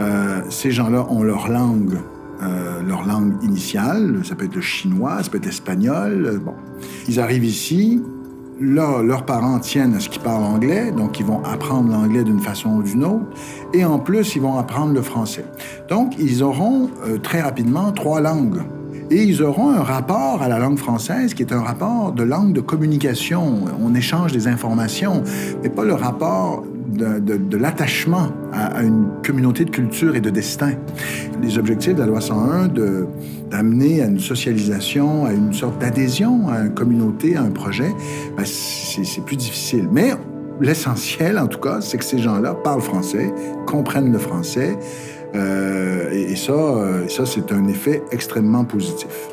euh, 0.01 0.41
ces 0.49 0.71
gens-là 0.71 1.05
ont 1.11 1.21
leur 1.21 1.47
langue, 1.47 1.99
euh, 2.41 2.81
leur 2.87 3.05
langue 3.05 3.33
initiale. 3.43 4.21
Ça 4.23 4.33
peut 4.33 4.45
être 4.45 4.55
le 4.55 4.61
chinois, 4.61 5.21
ça 5.21 5.29
peut 5.29 5.37
être 5.37 5.45
l'espagnol. 5.45 6.41
Bon. 6.43 6.55
Ils 7.07 7.19
arrivent 7.19 7.45
ici, 7.45 8.01
leurs 8.59 9.25
parents 9.25 9.59
tiennent 9.59 9.93
à 9.93 9.99
ce 9.99 10.09
qu'ils 10.09 10.23
parlent 10.23 10.43
anglais, 10.43 10.91
donc 10.91 11.19
ils 11.19 11.25
vont 11.25 11.43
apprendre 11.43 11.91
l'anglais 11.91 12.23
d'une 12.23 12.39
façon 12.39 12.77
ou 12.77 12.83
d'une 12.83 13.03
autre, 13.03 13.25
et 13.75 13.85
en 13.85 13.99
plus, 13.99 14.35
ils 14.35 14.41
vont 14.41 14.57
apprendre 14.57 14.93
le 14.93 15.03
français. 15.03 15.45
Donc, 15.89 16.13
ils 16.17 16.41
auront 16.41 16.89
très 17.21 17.41
rapidement 17.41 17.91
trois 17.91 18.21
langues 18.21 18.63
et 19.13 19.23
ils 19.23 19.43
auront 19.43 19.69
un 19.69 19.83
rapport 19.83 20.41
à 20.41 20.47
la 20.47 20.57
langue 20.57 20.79
française 20.79 21.35
qui 21.35 21.43
est 21.43 21.53
un 21.53 21.61
rapport 21.61 22.13
de 22.13 22.23
langue 22.23 22.51
de 22.51 22.61
communication. 22.61 23.65
On 23.79 23.93
échange 23.93 24.31
des 24.31 24.47
informations, 24.47 25.21
mais 25.61 25.69
pas 25.69 25.83
le 25.83 25.93
rapport 25.93 26.63
de, 26.87 27.57
l'attachement 27.57 28.29
à, 28.51 28.81
une 28.81 29.07
communauté 29.23 29.65
de 29.65 29.69
culture 29.69 30.15
et 30.15 30.21
de 30.21 30.31
destin. 30.31 30.71
Les 31.43 31.59
objectifs 31.59 31.93
de 31.93 31.99
la 31.99 32.07
loi 32.07 32.21
101 32.21 32.69
d'amener 33.51 34.01
à 34.01 34.07
une 34.07 34.19
socialisation, 34.19 35.25
à 35.25 35.33
une 35.33 35.53
sorte 35.53 35.79
d'adhésion 35.79 36.49
à 36.49 36.61
une 36.61 36.73
communauté, 36.73 37.35
à 37.35 37.43
un 37.43 37.51
projet, 37.51 37.93
ben, 38.35 38.45
c'est 38.45 39.25
plus 39.25 39.37
difficile. 39.37 39.87
Mais 39.91 40.13
l'essentiel, 40.59 41.37
en 41.37 41.47
tout 41.47 41.59
cas, 41.59 41.81
c'est 41.81 41.99
que 41.99 42.05
ces 42.05 42.19
gens-là 42.19 42.55
parlent 42.55 42.81
français, 42.81 43.31
comprennent 43.67 44.11
le 44.11 44.19
français, 44.19 44.75
euh, 45.35 46.11
et, 46.11 46.35
euh, 46.49 47.07
ça 47.07 47.25
c'est 47.25 47.51
un 47.51 47.67
effet 47.67 48.03
extrêmement 48.11 48.65
positif. 48.65 49.32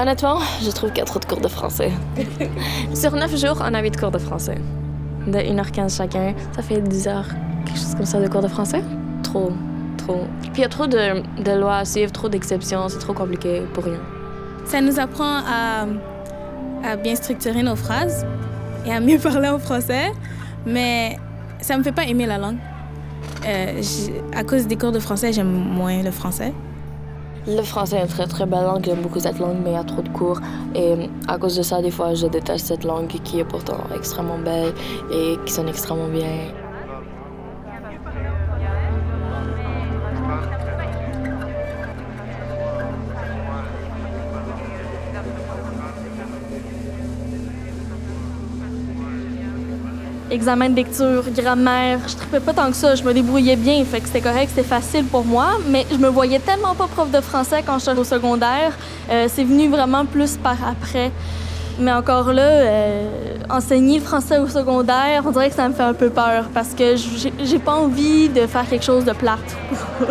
Honnêtement, 0.00 0.38
je 0.62 0.70
trouve 0.70 0.88
qu'il 0.90 1.00
y 1.00 1.02
a 1.02 1.04
trop 1.04 1.20
de 1.20 1.26
cours 1.26 1.42
de 1.42 1.48
français. 1.48 1.92
Sur 2.94 3.12
neuf 3.12 3.36
jours, 3.36 3.58
on 3.60 3.74
a 3.74 3.82
huit 3.82 3.98
cours 3.98 4.10
de 4.10 4.16
français. 4.16 4.56
De 5.26 5.36
1h15 5.36 5.94
chacun, 5.94 6.34
ça 6.56 6.62
fait 6.62 6.80
10 6.80 7.08
heures, 7.08 7.28
quelque 7.66 7.78
chose 7.78 7.94
comme 7.94 8.06
ça, 8.06 8.18
de 8.18 8.26
cours 8.26 8.40
de 8.40 8.48
français. 8.48 8.82
Trop, 9.22 9.52
trop. 9.98 10.24
Puis 10.40 10.52
il 10.56 10.60
y 10.60 10.64
a 10.64 10.70
trop 10.70 10.86
de, 10.86 11.42
de 11.42 11.60
lois 11.60 11.76
à 11.76 11.84
suivre, 11.84 12.12
trop 12.12 12.30
d'exceptions, 12.30 12.88
c'est 12.88 12.98
trop 12.98 13.12
compliqué 13.12 13.60
pour 13.74 13.84
rien. 13.84 14.00
Ça 14.64 14.80
nous 14.80 14.98
apprend 14.98 15.42
à, 15.46 15.86
à 16.82 16.96
bien 16.96 17.14
structurer 17.14 17.62
nos 17.62 17.76
phrases 17.76 18.24
et 18.86 18.92
à 18.94 19.00
mieux 19.00 19.18
parler 19.22 19.50
en 19.50 19.58
français, 19.58 20.12
mais 20.64 21.18
ça 21.60 21.76
me 21.76 21.82
fait 21.82 21.92
pas 21.92 22.04
aimer 22.04 22.24
la 22.24 22.38
langue. 22.38 22.56
Euh, 23.46 23.82
à 24.34 24.44
cause 24.44 24.66
des 24.66 24.76
cours 24.76 24.92
de 24.92 24.98
français, 24.98 25.34
j'aime 25.34 25.52
moins 25.52 26.02
le 26.02 26.10
français. 26.10 26.54
Le 27.46 27.62
français 27.62 27.96
est 27.96 28.02
une 28.02 28.06
très 28.06 28.26
très 28.26 28.44
belle 28.44 28.64
langue, 28.64 28.84
j'aime 28.84 29.00
beaucoup 29.00 29.18
cette 29.18 29.38
langue, 29.38 29.56
mais 29.64 29.70
il 29.70 29.74
y 29.74 29.76
a 29.76 29.84
trop 29.84 30.02
de 30.02 30.08
cours. 30.10 30.40
Et 30.74 31.08
à 31.26 31.38
cause 31.38 31.56
de 31.56 31.62
ça, 31.62 31.80
des 31.80 31.90
fois, 31.90 32.12
je 32.14 32.26
déteste 32.26 32.66
cette 32.66 32.84
langue 32.84 33.08
qui 33.08 33.40
est 33.40 33.44
pourtant 33.44 33.78
extrêmement 33.94 34.38
belle 34.38 34.74
et 35.10 35.36
qui 35.46 35.52
sonne 35.52 35.68
extrêmement 35.68 36.08
bien. 36.08 36.26
Examen 50.30 50.70
de 50.70 50.76
lecture, 50.76 51.24
grammaire. 51.36 51.98
Je 52.06 52.14
ne 52.34 52.40
pas 52.40 52.52
tant 52.52 52.70
que 52.70 52.76
ça. 52.76 52.94
Je 52.94 53.02
me 53.02 53.12
débrouillais 53.12 53.56
bien, 53.56 53.84
fait 53.84 54.00
que 54.00 54.06
c'était 54.06 54.20
correct, 54.20 54.50
c'était 54.54 54.68
facile 54.68 55.04
pour 55.04 55.24
moi. 55.24 55.58
Mais 55.68 55.86
je 55.90 55.96
me 55.96 56.08
voyais 56.08 56.38
tellement 56.38 56.74
pas 56.74 56.86
prof 56.86 57.10
de 57.10 57.20
français 57.20 57.62
quand 57.64 57.78
j'étais 57.78 57.98
au 57.98 58.04
secondaire. 58.04 58.72
Euh, 59.10 59.26
c'est 59.28 59.44
venu 59.44 59.68
vraiment 59.68 60.06
plus 60.06 60.36
par 60.36 60.56
après. 60.66 61.10
Mais 61.78 61.92
encore 61.92 62.32
là, 62.32 62.42
euh, 62.42 63.36
enseigner 63.48 63.98
le 63.98 64.04
français 64.04 64.38
au 64.38 64.48
secondaire, 64.48 65.22
on 65.24 65.30
dirait 65.30 65.48
que 65.48 65.56
ça 65.56 65.68
me 65.68 65.74
fait 65.74 65.82
un 65.82 65.94
peu 65.94 66.10
peur 66.10 66.50
parce 66.52 66.74
que 66.74 66.94
j'ai 66.96 67.58
pas 67.58 67.74
envie 67.74 68.28
de 68.28 68.46
faire 68.46 68.68
quelque 68.68 68.84
chose 68.84 69.04
de 69.04 69.12
plate. 69.12 69.56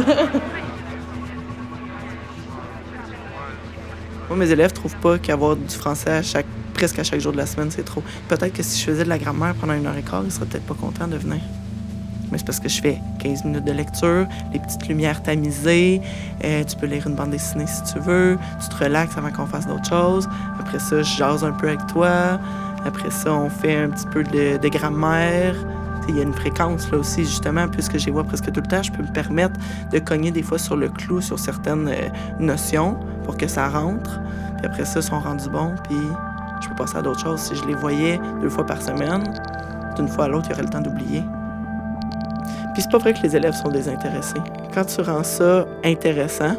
Moi, 4.30 4.38
mes 4.38 4.52
élèves 4.52 4.74
trouvent 4.74 4.98
pas 4.98 5.18
qu'avoir 5.18 5.56
du 5.56 5.76
français 5.76 6.12
à 6.12 6.22
chaque 6.22 6.46
presque 6.79 6.98
à 6.98 7.03
chaque 7.03 7.19
jour 7.19 7.33
de 7.33 7.38
la 7.38 7.45
semaine, 7.45 7.69
c'est 7.69 7.83
trop. 7.83 8.01
Peut-être 8.29 8.53
que 8.53 8.63
si 8.63 8.79
je 8.79 8.86
faisais 8.86 9.03
de 9.03 9.09
la 9.09 9.17
grammaire 9.17 9.53
pendant 9.55 9.74
une 9.74 9.86
heure 9.86 9.98
et 9.98 10.01
quart, 10.01 10.24
ils 10.24 10.31
seraient 10.31 10.45
peut-être 10.45 10.65
pas 10.65 10.75
contents 10.75 11.09
de 11.09 11.17
venir. 11.17 11.41
Mais 12.31 12.38
c'est 12.38 12.45
parce 12.45 12.62
que 12.62 12.69
je 12.69 12.81
fais 12.81 13.01
15 13.19 13.43
minutes 13.43 13.65
de 13.65 13.74
lecture, 13.74 14.25
les 14.53 14.59
petites 14.59 14.88
lumières 14.88 15.21
tamisées, 15.21 16.00
euh, 16.45 16.63
tu 16.63 16.77
peux 16.77 16.86
lire 16.86 17.05
une 17.05 17.15
bande 17.15 17.31
dessinée 17.31 17.67
si 17.67 17.83
tu 17.91 18.00
veux, 18.00 18.38
tu 18.62 18.69
te 18.69 18.81
relaxes 18.81 19.17
avant 19.17 19.29
qu'on 19.29 19.45
fasse 19.45 19.67
d'autres 19.67 19.89
choses. 19.89 20.29
Après 20.57 20.79
ça, 20.79 21.01
je 21.01 21.17
jase 21.17 21.43
un 21.43 21.51
peu 21.51 21.67
avec 21.67 21.86
toi. 21.88 22.39
Après 22.86 23.12
ça, 23.12 23.33
on 23.33 23.50
fait 23.50 23.75
un 23.75 23.89
petit 23.89 24.07
peu 24.07 24.24
de, 24.24 24.69
grammaire. 24.69 25.55
Il 26.07 26.15
y 26.15 26.19
a 26.21 26.24
une 26.24 26.33
fréquence 26.33 26.89
là 26.91 27.00
aussi, 27.00 27.25
justement, 27.25 27.67
puisque 27.67 27.98
j'y 27.98 28.09
vois 28.09 28.24
presque 28.24 28.53
tout 28.53 28.62
le 28.62 28.67
temps, 28.67 28.81
je 28.81 28.91
peux 28.93 29.03
me 29.03 29.12
permettre 29.12 29.59
de 29.91 30.00
cogner 30.00 30.31
des 30.31 30.43
fois 30.43 30.59
sur 30.59 30.77
le 30.77 30.88
clou 30.88 31.19
sur 31.19 31.38
certaines 31.38 31.89
euh, 31.89 32.07
notions 32.39 32.98
pour 33.25 33.36
que 33.36 33.50
ça 33.50 33.67
rentre. 33.67 34.21
Puis 34.59 34.65
après 34.65 34.86
ça, 34.86 35.01
ils 35.01 35.03
sont 35.03 35.19
rendus 35.19 35.50
bons, 35.50 35.75
puis 35.83 35.98
je 36.62 36.70
peux 36.70 36.75
passer 36.75 36.98
à 36.98 37.01
d'autres 37.01 37.22
choses. 37.22 37.39
Si 37.39 37.56
je 37.56 37.66
les 37.66 37.75
voyais 37.75 38.20
deux 38.42 38.50
fois 38.50 38.66
par 38.66 38.82
semaine, 38.82 39.24
d'une 39.96 40.08
fois 40.08 40.25
à 40.25 40.28
l'autre, 40.28 40.48
il 40.48 40.51
y 40.51 40.54
aurait 40.54 40.63
le 40.63 40.70
temps 40.70 40.82
d'oublier. 40.82 41.24
Puis 42.74 42.84
c'est 42.84 42.92
pas 42.92 42.98
vrai 42.98 43.13
que 43.13 43.22
les 43.24 43.36
élèves 43.36 43.56
sont 43.56 43.70
désintéressés. 43.70 44.42
Quand 44.74 44.86
tu 44.86 45.01
rends 45.01 45.24
ça 45.24 45.66
intéressant, 45.84 46.56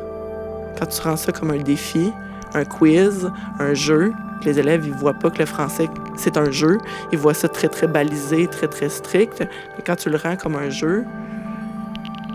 quand 0.79 0.87
tu 0.87 1.01
rends 1.03 1.17
ça 1.17 1.33
comme 1.33 1.51
un 1.51 1.63
défi, 1.63 2.13
un 2.55 2.65
quiz, 2.65 3.31
un 3.59 3.75
jeu, 3.75 4.13
les 4.45 4.59
élèves, 4.59 4.87
ils 4.87 4.93
voient 4.93 5.15
pas 5.15 5.31
que 5.31 5.39
le 5.39 5.47
français, 5.47 5.89
c'est 6.17 6.37
un 6.37 6.51
jeu. 6.51 6.79
Ils 7.13 7.19
voient 7.19 7.35
ça 7.35 7.49
très, 7.49 7.69
très 7.69 7.87
balisé, 7.87 8.47
très, 8.47 8.69
très 8.69 8.89
strict. 8.89 9.41
Mais 9.41 9.85
quand 9.85 9.97
tu 9.97 10.11
le 10.11 10.17
rends 10.17 10.37
comme 10.37 10.57
un 10.57 10.71
jeu, 10.71 11.05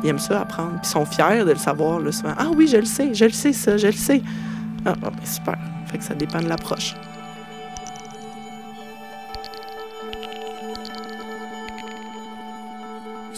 ils 0.04 0.10
aiment 0.10 0.20
ça 0.20 0.42
apprendre. 0.42 0.72
Puis 0.82 0.82
ils 0.84 0.90
sont 0.90 1.06
fiers 1.06 1.44
de 1.46 1.52
le 1.52 1.56
savoir, 1.58 2.00
le 2.00 2.12
souvent. 2.12 2.34
Ah 2.38 2.48
oui, 2.56 2.68
je 2.68 2.78
le 2.78 2.86
sais, 2.86 3.14
je 3.14 3.26
le 3.26 3.32
sais, 3.32 3.54
ça, 3.54 3.78
je 3.78 3.88
le 3.88 3.94
sais. 3.94 4.22
Ah, 4.86 4.94
ben, 5.02 5.12
super. 5.24 5.58
Fait 5.88 5.98
que 5.98 6.04
ça 6.04 6.14
dépend 6.14 6.40
de 6.40 6.48
l'approche. 6.48 6.96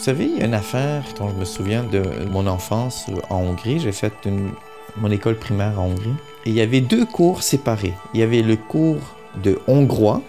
Savez, 0.08 0.24
il 0.24 0.38
y 0.38 0.42
a 0.42 0.46
une 0.46 0.54
affaire 0.54 1.04
dont 1.18 1.28
je 1.28 1.34
me 1.34 1.44
souviens 1.44 1.84
de 1.84 2.02
mon 2.30 2.46
enfance 2.46 3.04
en 3.28 3.42
Hongrie. 3.42 3.78
J'ai 3.78 3.92
fait 3.92 4.14
mon 4.96 5.10
école 5.10 5.34
primaire 5.34 5.78
en 5.78 5.88
Hongrie. 5.88 6.14
Il 6.46 6.54
y 6.54 6.62
avait 6.62 6.80
deux 6.80 7.04
cours 7.04 7.42
séparés. 7.42 7.92
Il 8.14 8.20
y 8.20 8.22
avait 8.22 8.40
le 8.40 8.56
cours 8.56 9.02
de 9.44 9.58
hongrois, 9.66 10.22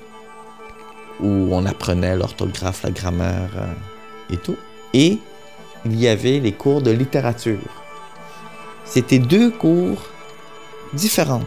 où 1.22 1.48
on 1.52 1.66
apprenait 1.66 2.18
l'orthographe, 2.18 2.84
la 2.84 2.92
grammaire 2.92 3.52
euh, 3.56 4.34
et 4.34 4.36
tout. 4.36 4.58
Et 4.94 5.18
il 5.86 5.98
y 5.98 6.10
avait 6.10 6.40
les 6.40 6.52
cours 6.52 6.82
de 6.82 6.92
littérature. 6.92 7.72
C'était 8.84 9.20
deux 9.20 9.50
cours 9.50 10.10
différents. 10.92 11.46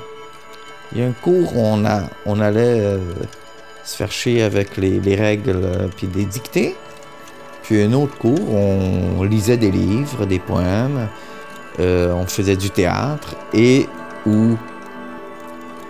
Il 0.93 1.01
y 1.01 1.05
a 1.05 1.07
un 1.07 1.13
cours 1.13 1.55
où 1.55 1.61
on, 1.61 2.41
allait 2.41 2.81
euh, 2.81 2.99
se 3.85 3.95
faire 3.95 4.11
chier 4.11 4.43
avec 4.43 4.79
les, 4.79 5.01
les 5.01 5.17
règles 5.17 5.61
euh, 5.63 5.89
puis 5.95 6.07
des 6.07 6.25
dictées. 6.25 6.75
Puis 7.63 7.83
un 7.83 7.93
autre 7.93 8.17
cours, 8.19 8.55
on 8.55 9.23
lisait 9.23 9.57
des 9.57 9.71
livres, 9.71 10.27
des 10.27 10.39
poèmes, 10.39 11.09
euh, 11.81 12.13
on 12.13 12.27
faisait 12.27 12.57
du 12.57 12.71
théâtre 12.71 13.35
et 13.55 13.89
où 14.27 14.57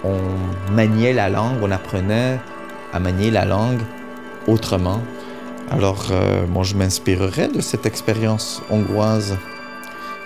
on 0.04 0.72
maniait 0.72 1.12
la 1.12 1.28
langue, 1.28 1.58
on 1.62 1.70
apprenait 1.70 2.38
à 2.92 3.00
manier 3.00 3.30
la 3.30 3.44
langue 3.44 3.80
autrement. 4.46 5.00
Alors, 5.70 6.08
euh, 6.10 6.46
moi, 6.46 6.64
je 6.64 6.74
m'inspirerais 6.74 7.48
de 7.48 7.60
cette 7.60 7.86
expérience 7.86 8.62
hongroise. 8.70 9.38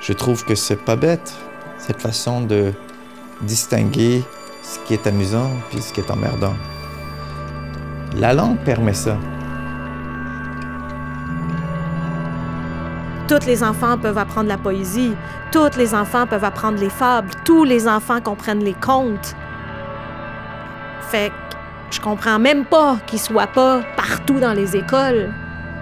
Je 0.03 0.13
trouve 0.13 0.45
que 0.45 0.55
c'est 0.55 0.85
pas 0.85 0.97
bête, 0.97 1.35
cette 1.79 2.01
façon 2.01 2.41
de 2.41 2.73
distinguer 3.43 4.23
ce 4.63 4.79
qui 4.87 4.95
est 4.95 5.07
amusant 5.07 5.51
puis 5.71 5.81
ce 5.81 5.93
qui 5.93 6.01
est 6.01 6.11
emmerdant. 6.11 6.55
La 8.17 8.33
langue 8.35 8.59
permet 8.59 8.95
ça. 8.95 9.17
Tous 13.29 13.45
les 13.45 13.65
enfants 13.65 13.99
peuvent 13.99 14.19
apprendre 14.19 14.49
la 14.49 14.57
poésie, 14.57 15.13
tous 15.51 15.77
les 15.77 15.95
enfants 15.95 16.29
peuvent 16.29 16.45
apprendre 16.45 16.79
les 16.79 16.91
fables, 16.91 17.31
tous 17.45 17.65
les 17.65 17.89
enfants 17.89 18.21
comprennent 18.21 18.63
les 18.63 18.75
contes. 18.75 19.35
Fait 21.09 21.31
que 21.31 21.57
je 21.91 22.01
comprends 22.01 22.39
même 22.39 22.65
pas 22.65 22.99
qu'ils 23.07 23.19
soient 23.19 23.49
pas 23.49 23.81
partout 23.97 24.39
dans 24.39 24.53
les 24.53 24.77
écoles. 24.77 25.33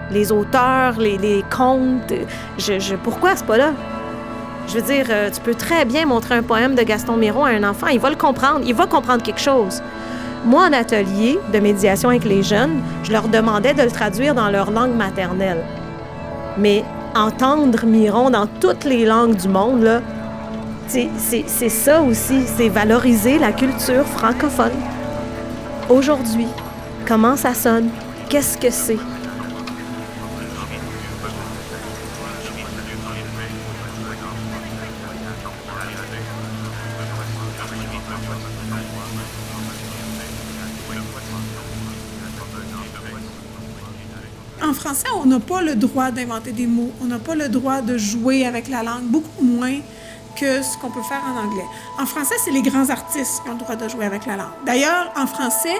Les 0.09 0.31
auteurs, 0.31 0.97
les, 0.97 1.45
contes, 1.55 2.13
je, 2.57 2.79
je, 2.79 2.95
pourquoi 2.95 3.35
c'est 3.35 3.45
pas 3.45 3.57
là? 3.57 3.73
Je 4.67 4.79
veux 4.79 4.81
dire, 4.81 5.05
euh, 5.09 5.29
tu 5.29 5.39
peux 5.41 5.53
très 5.53 5.85
bien 5.85 6.07
montrer 6.07 6.35
un 6.35 6.43
poème 6.43 6.73
de 6.73 6.81
Gaston 6.81 7.15
Miron 7.17 7.45
à 7.45 7.51
un 7.51 7.63
enfant, 7.63 7.87
il 7.87 7.99
va 7.99 8.09
le 8.09 8.15
comprendre, 8.15 8.61
il 8.65 8.73
va 8.73 8.87
comprendre 8.87 9.21
quelque 9.21 9.41
chose. 9.41 9.83
Moi, 10.45 10.63
en 10.67 10.73
atelier 10.73 11.39
de 11.53 11.59
médiation 11.59 12.09
avec 12.09 12.23
les 12.25 12.41
jeunes, 12.41 12.81
je 13.03 13.11
leur 13.11 13.27
demandais 13.27 13.75
de 13.75 13.83
le 13.83 13.91
traduire 13.91 14.33
dans 14.33 14.49
leur 14.49 14.71
langue 14.71 14.95
maternelle. 14.95 15.63
Mais 16.57 16.83
entendre 17.15 17.85
Miron 17.85 18.29
dans 18.29 18.47
toutes 18.47 18.83
les 18.83 19.05
langues 19.05 19.35
du 19.35 19.47
monde, 19.47 19.81
là, 19.83 20.01
c'est 20.87 21.69
ça 21.69 22.01
aussi, 22.01 22.41
c'est 22.45 22.69
valoriser 22.69 23.39
la 23.39 23.51
culture 23.51 24.05
francophone. 24.05 24.73
Aujourd'hui, 25.89 26.47
comment 27.07 27.35
ça 27.35 27.53
sonne? 27.53 27.89
Qu'est-ce 28.29 28.57
que 28.57 28.69
c'est? 28.69 28.97
On 45.25 45.27
n'a 45.27 45.39
pas 45.39 45.63
le 45.63 45.75
droit 45.75 46.11
d'inventer 46.11 46.51
des 46.51 46.67
mots. 46.67 46.91
On 47.01 47.05
n'a 47.05 47.17
pas 47.17 47.33
le 47.33 47.49
droit 47.49 47.81
de 47.81 47.97
jouer 47.97 48.45
avec 48.45 48.69
la 48.69 48.83
langue, 48.83 49.05
beaucoup 49.05 49.43
moins 49.43 49.79
que 50.39 50.61
ce 50.61 50.77
qu'on 50.77 50.91
peut 50.91 51.01
faire 51.01 51.21
en 51.25 51.47
anglais. 51.47 51.65
En 51.99 52.05
français, 52.05 52.35
c'est 52.43 52.51
les 52.51 52.61
grands 52.61 52.89
artistes 52.89 53.41
qui 53.41 53.49
ont 53.49 53.53
le 53.53 53.59
droit 53.59 53.75
de 53.75 53.89
jouer 53.89 54.05
avec 54.05 54.27
la 54.27 54.37
langue. 54.37 54.53
D'ailleurs, 54.65 55.11
en 55.17 55.25
français, 55.25 55.75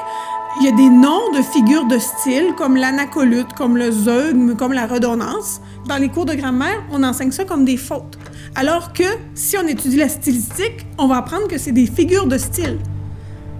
il 0.59 0.65
y 0.65 0.67
a 0.67 0.71
des 0.71 0.89
noms 0.89 1.31
de 1.31 1.43
figures 1.43 1.85
de 1.85 1.99
style 1.99 2.55
comme 2.57 2.75
l'anacolute, 2.75 3.53
comme 3.53 3.77
le 3.77 3.91
zeugme, 3.91 4.55
comme 4.55 4.73
la 4.73 4.87
redondance. 4.87 5.61
Dans 5.87 5.97
les 5.97 6.09
cours 6.09 6.25
de 6.25 6.33
grammaire, 6.33 6.81
on 6.91 7.03
enseigne 7.03 7.31
ça 7.31 7.45
comme 7.45 7.65
des 7.65 7.77
fautes. 7.77 8.17
Alors 8.55 8.93
que 8.93 9.03
si 9.35 9.57
on 9.57 9.67
étudie 9.67 9.97
la 9.97 10.09
stylistique, 10.09 10.87
on 10.97 11.07
va 11.07 11.17
apprendre 11.17 11.47
que 11.47 11.59
c'est 11.59 11.73
des 11.73 11.85
figures 11.85 12.25
de 12.25 12.39
style. 12.39 12.79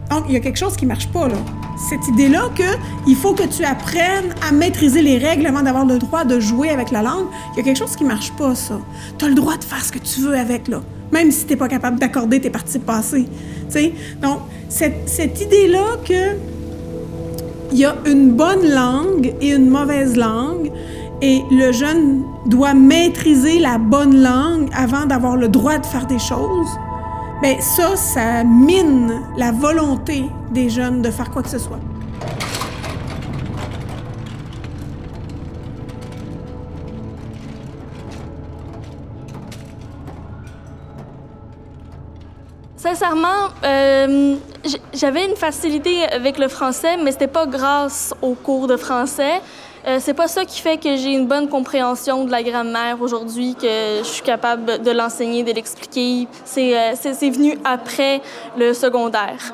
Donc, 0.10 0.26
il 0.30 0.34
y 0.34 0.38
a 0.38 0.40
quelque 0.40 0.58
chose 0.58 0.76
qui 0.76 0.88
marche 0.88 1.10
pas, 1.10 1.28
là. 1.28 1.36
Cette 1.78 2.08
idée-là 2.08 2.50
qu'il 2.56 3.16
faut 3.16 3.34
que 3.34 3.44
tu 3.44 3.64
apprennes 3.64 4.34
à 4.48 4.52
maîtriser 4.52 5.02
les 5.02 5.18
règles 5.18 5.46
avant 5.46 5.62
d'avoir 5.62 5.86
le 5.86 5.98
droit 5.98 6.24
de 6.24 6.40
jouer 6.40 6.70
avec 6.70 6.92
la 6.92 7.02
langue, 7.02 7.28
il 7.54 7.58
y 7.58 7.60
a 7.60 7.64
quelque 7.64 7.78
chose 7.78 7.96
qui 7.96 8.06
marche 8.06 8.32
pas, 8.34 8.56
ça. 8.56 8.80
Tu 9.18 9.26
as 9.26 9.28
le 9.28 9.36
droit 9.36 9.58
de 9.58 9.64
faire 9.64 9.84
ce 9.84 9.92
que 9.92 10.00
tu 10.00 10.22
veux 10.22 10.36
avec, 10.36 10.68
là. 10.68 10.82
Même 11.12 11.32
si 11.32 11.46
tu 11.46 11.52
n'es 11.52 11.58
pas 11.58 11.68
capable 11.68 12.00
d'accorder 12.00 12.40
tes 12.40 12.50
participes 12.50 12.86
passés. 12.86 13.26
sais. 13.70 13.94
Donc, 14.22 14.40
cette, 14.70 15.08
cette 15.08 15.42
idée-là 15.42 15.98
que 16.08 16.36
il 17.72 17.80
y 17.80 17.86
a 17.86 17.96
une 18.06 18.32
bonne 18.32 18.70
langue 18.70 19.34
et 19.42 19.50
une 19.50 19.70
mauvaise 19.70 20.16
langue, 20.16 20.72
et 21.22 21.42
le 21.52 21.72
jeune 21.72 22.24
doit 22.46 22.74
maîtriser 22.74 23.60
la 23.60 23.78
bonne 23.78 24.22
langue 24.22 24.70
avant 24.74 25.06
d'avoir 25.06 25.36
le 25.36 25.50
droit 25.50 25.78
de 25.78 25.86
faire 25.86 26.06
des 26.06 26.20
choses, 26.20 26.70
bien 27.42 27.60
ça, 27.60 27.96
ça 27.96 28.44
mine 28.44 29.22
la 29.38 29.52
volonté 29.52 30.26
des 30.52 30.70
jeunes 30.70 31.02
de 31.02 31.12
faire 31.12 31.32
quoi 31.32 31.44
que 31.44 31.50
ce 31.50 31.60
soit. 31.60 31.80
Sincèrement, 42.78 43.50
euh, 43.64 44.36
j'avais 44.94 45.26
une 45.26 45.36
facilité 45.36 46.04
avec 46.06 46.38
le 46.38 46.48
français, 46.48 46.98
mais 46.98 47.12
c'était 47.12 47.28
pas 47.28 47.48
grâce 47.48 48.14
aux 48.22 48.36
cours 48.36 48.68
de 48.68 48.78
français. 48.78 49.42
Euh, 49.88 49.98
c'est 50.00 50.14
pas 50.14 50.28
ça 50.28 50.46
qui 50.46 50.62
fait 50.62 50.78
que 50.78 50.96
j'ai 50.98 51.14
une 51.14 51.28
bonne 51.28 51.48
compréhension 51.48 52.26
de 52.26 52.32
la 52.32 52.42
grammaire 52.42 53.00
aujourd'hui, 53.02 53.56
que 53.56 54.00
je 54.00 54.04
suis 54.08 54.24
capable 54.24 54.82
de 54.82 54.92
l'enseigner, 54.92 55.44
de 55.44 55.52
l'expliquer. 55.52 56.28
C'est 56.44 56.76
euh, 56.76 57.30
venu 57.30 57.58
après 57.64 58.22
le 58.58 58.74
secondaire. 58.74 59.54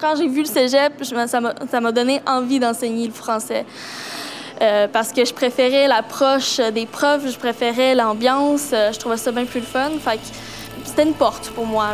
Quand 0.00 0.16
j'ai 0.16 0.28
vu 0.28 0.40
le 0.40 0.46
cégep, 0.46 0.92
ça 1.04 1.80
m'a 1.80 1.92
donné 1.92 2.20
envie 2.26 2.58
d'enseigner 2.58 3.06
le 3.06 3.12
français. 3.12 3.66
Euh, 4.62 4.88
parce 4.90 5.12
que 5.12 5.24
je 5.24 5.34
préférais 5.34 5.86
l'approche 5.86 6.58
des 6.72 6.86
profs, 6.86 7.30
je 7.30 7.36
préférais 7.36 7.94
l'ambiance, 7.94 8.70
euh, 8.72 8.90
je 8.90 8.98
trouvais 8.98 9.18
ça 9.18 9.30
bien 9.30 9.44
plus 9.44 9.60
le 9.60 9.66
fun. 9.66 9.90
Fait 10.00 10.18
c'était 10.84 11.02
une 11.02 11.14
porte 11.14 11.50
pour 11.50 11.66
moi. 11.66 11.88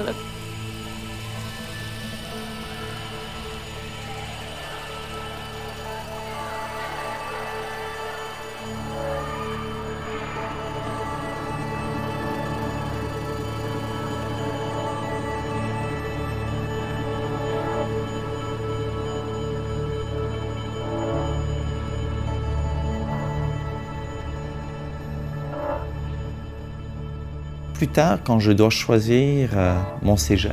Plus 27.82 27.88
tard, 27.88 28.18
quand 28.24 28.38
je 28.38 28.52
dois 28.52 28.70
choisir 28.70 29.48
euh, 29.56 29.74
mon 30.02 30.16
cégep, 30.16 30.52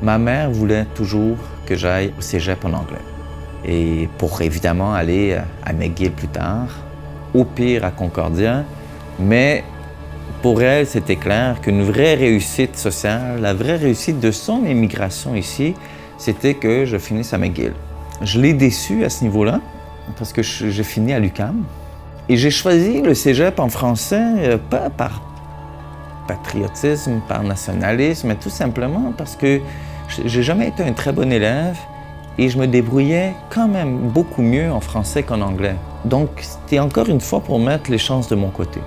ma 0.00 0.16
mère 0.16 0.50
voulait 0.50 0.86
toujours 0.94 1.36
que 1.66 1.76
j'aille 1.76 2.10
au 2.18 2.22
cégep 2.22 2.64
en 2.64 2.72
anglais. 2.72 3.04
Et 3.66 4.08
pour 4.16 4.40
évidemment 4.40 4.94
aller 4.94 5.32
euh, 5.32 5.42
à 5.62 5.74
McGill 5.74 6.10
plus 6.10 6.28
tard, 6.28 6.68
au 7.34 7.44
pire 7.44 7.84
à 7.84 7.90
Concordia, 7.90 8.64
mais 9.18 9.62
pour 10.40 10.62
elle, 10.62 10.86
c'était 10.86 11.16
clair 11.16 11.60
qu'une 11.60 11.82
vraie 11.82 12.14
réussite 12.14 12.78
sociale, 12.78 13.42
la 13.42 13.52
vraie 13.52 13.76
réussite 13.76 14.18
de 14.18 14.30
son 14.30 14.64
immigration 14.64 15.34
ici, 15.34 15.74
c'était 16.16 16.54
que 16.54 16.86
je 16.86 16.96
finisse 16.96 17.34
à 17.34 17.36
McGill. 17.36 17.74
Je 18.22 18.40
l'ai 18.40 18.54
déçu 18.54 19.04
à 19.04 19.10
ce 19.10 19.22
niveau-là, 19.22 19.60
parce 20.16 20.32
que 20.32 20.40
j'ai 20.42 20.82
fini 20.82 21.12
à 21.12 21.18
l'UCAM. 21.18 21.62
Et 22.30 22.38
j'ai 22.38 22.50
choisi 22.50 23.02
le 23.02 23.12
cégep 23.12 23.60
en 23.60 23.68
français, 23.68 24.24
euh, 24.38 24.56
pas 24.56 24.88
par 24.88 25.29
patriotisme, 26.30 27.20
par 27.26 27.42
nationalisme, 27.42 28.28
mais 28.28 28.36
tout 28.36 28.50
simplement 28.50 29.12
parce 29.16 29.34
que 29.34 29.60
j'ai 30.24 30.42
jamais 30.42 30.68
été 30.68 30.82
un 30.84 30.92
très 30.92 31.12
bon 31.12 31.32
élève 31.32 31.76
et 32.38 32.48
je 32.48 32.58
me 32.58 32.66
débrouillais 32.66 33.34
quand 33.50 33.68
même 33.68 33.96
beaucoup 34.16 34.42
mieux 34.42 34.70
en 34.70 34.80
français 34.80 35.22
qu'en 35.24 35.40
anglais. 35.40 35.76
Donc, 36.04 36.28
c'était 36.40 36.78
encore 36.78 37.08
une 37.08 37.20
fois 37.20 37.40
pour 37.40 37.58
mettre 37.58 37.90
les 37.90 37.98
chances 37.98 38.28
de 38.28 38.36
mon 38.36 38.50
côté. 38.50 38.80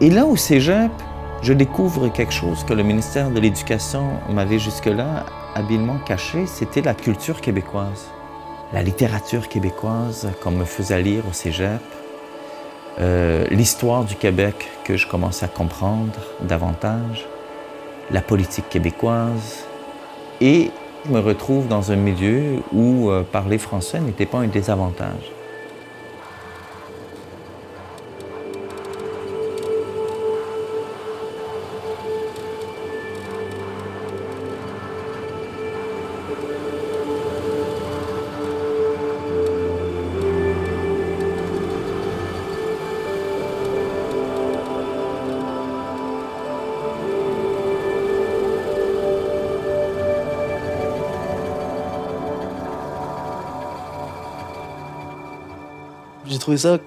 Et 0.00 0.10
là, 0.10 0.26
au 0.26 0.36
cégep, 0.36 0.90
je 1.40 1.52
découvre 1.52 2.08
quelque 2.08 2.32
chose 2.32 2.64
que 2.64 2.74
le 2.74 2.82
ministère 2.82 3.30
de 3.30 3.38
l'Éducation 3.38 4.04
m'avait 4.28 4.58
jusque-là 4.58 5.24
habilement 5.54 5.98
caché, 6.04 6.46
c'était 6.46 6.82
la 6.82 6.94
culture 6.94 7.40
québécoise. 7.40 8.10
La 8.72 8.82
littérature 8.82 9.48
québécoise 9.48 10.28
qu'on 10.42 10.50
me 10.50 10.64
faisait 10.64 11.00
lire 11.00 11.22
au 11.28 11.32
cégep, 11.32 11.80
euh, 13.00 13.44
l'histoire 13.50 14.04
du 14.04 14.16
Québec 14.16 14.68
que 14.84 14.96
je 14.96 15.06
commence 15.06 15.42
à 15.42 15.48
comprendre 15.48 16.18
davantage, 16.40 17.26
la 18.10 18.20
politique 18.20 18.68
québécoise, 18.68 19.64
et 20.40 20.70
je 21.06 21.12
me 21.12 21.20
retrouve 21.20 21.68
dans 21.68 21.92
un 21.92 21.96
milieu 21.96 22.62
où 22.72 23.10
euh, 23.10 23.22
parler 23.22 23.58
français 23.58 24.00
n'était 24.00 24.26
pas 24.26 24.38
un 24.38 24.48
désavantage. 24.48 25.32
J'ai 56.38 56.42
trouvé 56.42 56.58
ça 56.58 56.78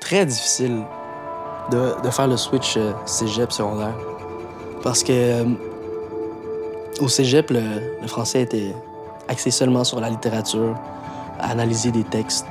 très 0.00 0.26
difficile 0.26 0.82
de, 1.70 2.10
faire 2.10 2.26
le 2.26 2.36
switch 2.36 2.76
euh, 2.76 2.90
cégep 3.06 3.52
secondaire. 3.52 3.94
Parce 4.82 5.04
que 5.04 5.12
euh, 5.12 5.44
au 6.98 7.06
cégep, 7.06 7.50
le, 7.50 8.08
français 8.08 8.42
était 8.42 8.74
axé 9.28 9.52
seulement 9.52 9.84
sur 9.84 10.00
la 10.00 10.10
littérature, 10.10 10.76
à 11.38 11.52
analyser 11.52 11.92
des 11.92 12.02
textes. 12.02 12.44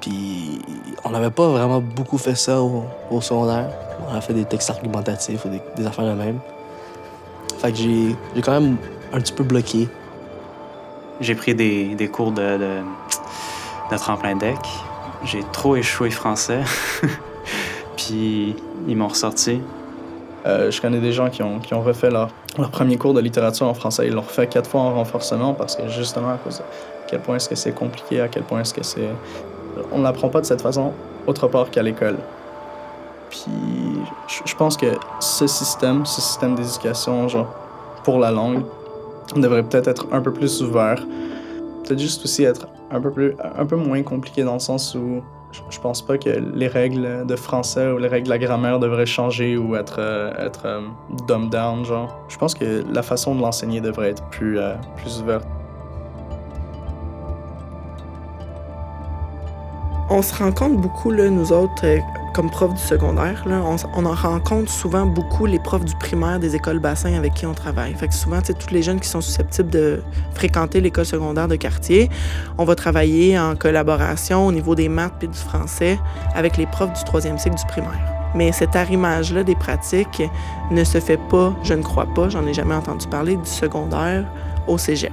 Puis 0.00 0.62
on 1.04 1.10
n'avait 1.10 1.30
pas 1.30 1.48
vraiment 1.48 1.82
beaucoup 1.82 2.16
fait 2.16 2.34
ça 2.34 2.62
au, 2.62 3.20
secondaire. 3.20 3.68
On 4.10 4.14
a 4.14 4.22
fait 4.22 4.32
des 4.32 4.46
textes 4.46 4.70
argumentatifs 4.70 5.44
ou 5.44 5.50
des, 5.76 5.86
affaires 5.86 6.06
de 6.06 6.14
même. 6.14 6.38
Fait 7.58 7.72
que 7.72 7.76
j'ai 7.76 8.16
quand 8.42 8.58
même 8.58 8.78
un 9.12 9.20
petit 9.20 9.34
peu 9.34 9.44
bloqué. 9.44 9.86
J'ai 11.20 11.34
pris 11.34 11.54
des, 11.54 12.08
cours 12.10 12.32
de, 12.32 12.56
de, 12.56 12.78
de 13.92 13.96
tremplin 13.98 14.34
deck. 14.36 14.56
J'ai 15.24 15.44
trop 15.52 15.76
échoué 15.76 16.10
français. 16.10 16.60
Puis 17.96 18.56
ils 18.88 18.96
m'ont 18.96 19.08
ressorti. 19.08 19.60
Euh, 20.46 20.70
je 20.70 20.80
connais 20.80 21.00
des 21.00 21.12
gens 21.12 21.28
qui 21.28 21.42
ont, 21.42 21.58
qui 21.58 21.74
ont 21.74 21.82
refait 21.82 22.10
leur, 22.10 22.30
leur 22.56 22.70
premier 22.70 22.96
cours 22.96 23.12
de 23.12 23.20
littérature 23.20 23.66
en 23.66 23.74
français. 23.74 24.06
Ils 24.06 24.14
l'ont 24.14 24.22
refait 24.22 24.46
quatre 24.46 24.68
fois 24.68 24.80
en 24.80 24.94
renforcement 24.94 25.52
parce 25.52 25.76
que 25.76 25.86
justement, 25.88 26.30
à 26.30 26.36
cause 26.36 26.58
de 26.58 26.64
quel 27.08 27.20
point 27.20 27.36
est-ce 27.36 27.48
que 27.48 27.54
c'est 27.54 27.72
compliqué, 27.72 28.20
à 28.20 28.28
quel 28.28 28.44
point 28.44 28.60
est-ce 28.60 28.72
que 28.72 28.82
c'est. 28.82 29.08
On 29.92 29.98
ne 29.98 30.04
l'apprend 30.04 30.28
pas 30.28 30.40
de 30.40 30.46
cette 30.46 30.62
façon 30.62 30.92
autre 31.26 31.46
part 31.48 31.70
qu'à 31.70 31.82
l'école. 31.82 32.16
Puis 33.28 33.50
je 34.44 34.54
pense 34.54 34.76
que 34.76 34.86
ce 35.20 35.46
système, 35.46 36.04
ce 36.06 36.20
système 36.20 36.54
d'éducation, 36.54 37.26
pour 38.02 38.18
la 38.18 38.30
langue, 38.30 38.64
devrait 39.36 39.62
peut-être 39.62 39.88
être 39.88 40.06
un 40.10 40.20
peu 40.20 40.32
plus 40.32 40.62
ouvert. 40.62 41.04
Peut-être 41.84 42.00
juste 42.00 42.24
aussi 42.24 42.44
être 42.44 42.66
un 42.90 43.00
peu, 43.00 43.10
plus, 43.10 43.36
un 43.56 43.66
peu 43.66 43.76
moins 43.76 44.02
compliqué 44.02 44.42
dans 44.42 44.54
le 44.54 44.60
sens 44.60 44.94
où 44.94 45.22
je, 45.52 45.80
pense 45.80 46.02
pas 46.02 46.18
que 46.18 46.30
les 46.30 46.68
règles 46.68 47.26
de 47.26 47.36
français 47.36 47.90
ou 47.90 47.98
les 47.98 48.08
règles 48.08 48.26
de 48.26 48.30
la 48.30 48.38
grammaire 48.38 48.78
devraient 48.78 49.06
changer 49.06 49.56
ou 49.56 49.74
être, 49.74 49.96
euh, 49.98 50.46
être 50.46 50.62
euh, 50.64 50.80
dumbed 51.26 51.50
down, 51.50 51.84
genre. 51.84 52.20
Je 52.28 52.36
pense 52.38 52.54
que 52.54 52.84
la 52.92 53.02
façon 53.02 53.34
de 53.34 53.40
l'enseigner 53.40 53.80
devrait 53.80 54.10
être 54.10 54.24
plus, 54.28 54.58
euh, 54.58 54.74
plus 54.96 55.20
ouverte. 55.20 55.46
On 60.08 60.22
se 60.22 60.34
rencontre 60.34 60.76
beaucoup, 60.80 61.10
là, 61.10 61.30
nous 61.30 61.52
autres, 61.52 61.84
euh, 61.84 61.98
comme 62.32 62.50
profs 62.50 62.74
du 62.74 62.80
secondaire. 62.80 63.44
On, 63.46 64.04
en 64.06 64.14
rencontre 64.14 64.70
souvent 64.70 65.06
beaucoup 65.06 65.46
les 65.46 65.58
profs 65.58 65.84
du 65.84 65.94
primaire 65.96 66.38
des 66.38 66.56
écoles 66.56 66.78
bassins 66.78 67.14
avec 67.14 67.34
qui 67.34 67.46
on 67.46 67.54
travaille. 67.54 67.94
Fait 67.94 68.08
que 68.08 68.14
souvent, 68.14 68.40
tous 68.40 68.72
les 68.72 68.82
jeunes 68.82 69.00
qui 69.00 69.08
sont 69.08 69.20
susceptibles 69.20 69.70
de 69.70 70.02
fréquenter 70.34 70.80
l'école 70.80 71.06
secondaire 71.06 71.48
de 71.48 71.56
quartier, 71.56 72.10
on 72.58 72.64
va 72.64 72.74
travailler 72.74 73.38
en 73.38 73.56
collaboration 73.56 74.46
au 74.46 74.52
niveau 74.52 74.74
des 74.74 74.88
maths 74.88 75.22
et 75.22 75.26
du 75.26 75.38
français 75.38 75.98
avec 76.34 76.56
les 76.56 76.66
profs 76.66 76.92
du 76.92 77.04
troisième 77.04 77.38
cycle 77.38 77.56
du 77.56 77.66
primaire. 77.66 78.00
Mais 78.34 78.52
cet 78.52 78.76
arrimage-là 78.76 79.42
des 79.42 79.56
pratiques 79.56 80.22
ne 80.70 80.84
se 80.84 81.00
fait 81.00 81.20
pas, 81.28 81.52
je 81.64 81.74
ne 81.74 81.82
crois 81.82 82.06
pas, 82.06 82.28
j'en 82.28 82.46
ai 82.46 82.54
jamais 82.54 82.74
entendu 82.74 83.06
parler, 83.08 83.36
du 83.36 83.50
secondaire 83.50 84.24
au 84.68 84.78
cégep. 84.78 85.12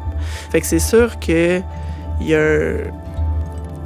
Fait 0.51 0.61
que 0.61 0.67
c'est 0.67 0.79
sûr 0.79 1.19
que 1.19 1.61
il 2.19 2.27
y 2.27 2.35
a 2.35 2.77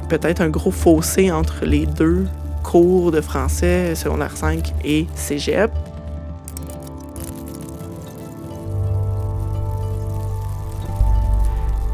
peut-être 0.08 0.40
un 0.40 0.48
gros 0.48 0.70
fossé 0.70 1.30
entre 1.30 1.64
les 1.64 1.86
deux 1.86 2.26
cours 2.62 3.10
de 3.10 3.20
français 3.20 3.94
secondaire 3.94 4.36
5 4.36 4.72
et 4.84 5.06
cégep. 5.14 5.70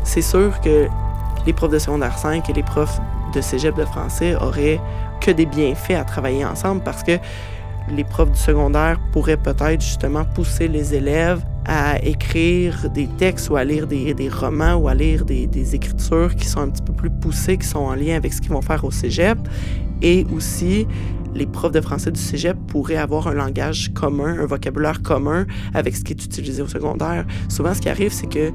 C'est 0.05 0.23
sûr 0.23 0.61
que 0.61 0.89
les 1.47 1.53
profs 1.53 1.71
de 1.71 1.79
secondaire 1.79 2.19
5 2.19 2.49
et 2.51 2.53
les 2.53 2.63
profs 2.63 2.99
de 3.35 3.41
cégep 3.41 3.75
de 3.77 3.85
français 3.85 4.35
auraient 4.37 4.81
que 5.21 5.31
des 5.31 5.47
bienfaits 5.47 5.93
à 5.93 6.05
travailler 6.05 6.45
ensemble 6.45 6.83
parce 6.83 7.03
que 7.03 7.19
les 7.91 8.05
profs 8.05 8.31
du 8.31 8.39
secondaire 8.39 8.99
pourraient 9.13 9.37
peut-être 9.37 9.81
justement 9.81 10.25
pousser 10.25 10.69
les 10.69 10.95
élèves 10.95 11.43
à 11.69 12.03
écrire 12.03 12.89
des 12.91 13.07
textes 13.19 13.51
ou 13.51 13.57
à 13.57 13.63
lire 13.63 13.87
des, 13.87 14.29
romans 14.31 14.75
ou 14.75 14.89
à 14.89 14.95
lire 14.95 15.25
des, 15.27 15.47
des 15.47 15.75
écritures 15.75 16.35
qui 16.35 16.47
sont 16.47 16.61
un 16.61 16.71
petit 16.71 16.83
peu 16.83 16.95
plus 16.95 17.11
poussées, 17.11 17.59
qui 17.59 17.67
sont 17.67 17.81
en 17.81 17.95
lien 17.95 18.17
avec 18.17 18.33
ce 18.33 18.41
qu'ils 18.41 18.51
vont 18.53 18.63
faire 18.63 18.83
au 18.85 18.91
cégep. 18.91 19.39
Et 20.01 20.27
aussi, 20.35 20.87
les 21.35 21.47
profs 21.47 21.73
de 21.73 21.81
français 21.83 22.11
du 22.11 22.21
cégep 22.21 22.57
pourraient 22.69 22.97
avoir 22.97 23.29
un 23.29 23.35
langage 23.35 23.93
commun, 23.93 24.39
un 24.41 24.47
vocabulaire 24.47 25.03
commun 25.03 25.47
avec 25.75 25.95
ce 25.95 26.05
qui 26.05 26.15
est 26.15 26.25
utilisé 26.25 26.63
au 26.63 26.69
secondaire. 26.69 27.27
Souvent, 27.51 27.75
ce 27.75 27.83
qui 27.83 27.91
arrive, 27.91 28.13
c'est 28.13 28.29
que 28.29 28.51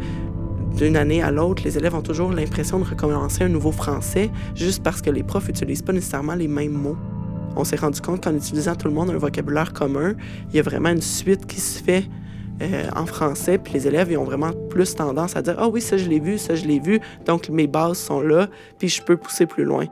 d'une 0.75 0.97
année 0.97 1.21
à 1.21 1.29
l'autre, 1.29 1.61
les 1.63 1.77
élèves 1.77 1.93
ont 1.93 2.01
toujours 2.01 2.31
l'impression 2.31 2.79
de 2.79 2.83
recommencer 2.83 3.43
un 3.43 3.49
nouveau 3.49 3.71
français 3.71 4.31
juste 4.55 4.81
parce 4.81 5.03
que 5.03 5.11
les 5.11 5.21
profs 5.21 5.47
n'utilisent 5.47 5.83
pas 5.83 5.93
nécessairement 5.93 6.33
les 6.33 6.47
mêmes 6.47 6.71
mots. 6.71 6.97
On 7.55 7.63
s'est 7.63 7.75
rendu 7.75 8.01
compte 8.01 8.23
qu'en 8.23 8.33
utilisant 8.33 8.73
tout 8.73 8.87
le 8.87 8.93
monde 8.95 9.11
un 9.11 9.17
vocabulaire 9.17 9.71
commun, 9.71 10.13
il 10.49 10.55
y 10.55 10.59
a 10.59 10.63
vraiment 10.63 10.89
une 10.89 11.01
suite 11.01 11.45
qui 11.45 11.59
se 11.59 11.83
fait 11.83 12.05
euh, 12.61 12.89
en 12.95 13.05
français, 13.05 13.57
puis 13.57 13.73
les 13.73 13.87
élèves 13.87 14.11
ils 14.11 14.17
ont 14.17 14.23
vraiment 14.23 14.51
plus 14.69 14.95
tendance 14.95 15.35
à 15.35 15.41
dire 15.41 15.55
Ah 15.57 15.67
oui, 15.67 15.81
ça 15.81 15.97
je 15.97 16.07
l'ai 16.07 16.19
vu, 16.19 16.37
ça 16.37 16.55
je 16.55 16.65
l'ai 16.65 16.79
vu, 16.79 16.99
donc 17.25 17.49
mes 17.49 17.67
bases 17.67 17.97
sont 17.97 18.21
là, 18.21 18.47
puis 18.77 18.89
je 18.89 19.01
peux 19.01 19.17
pousser 19.17 19.45
plus 19.45 19.63
loin. 19.63 19.85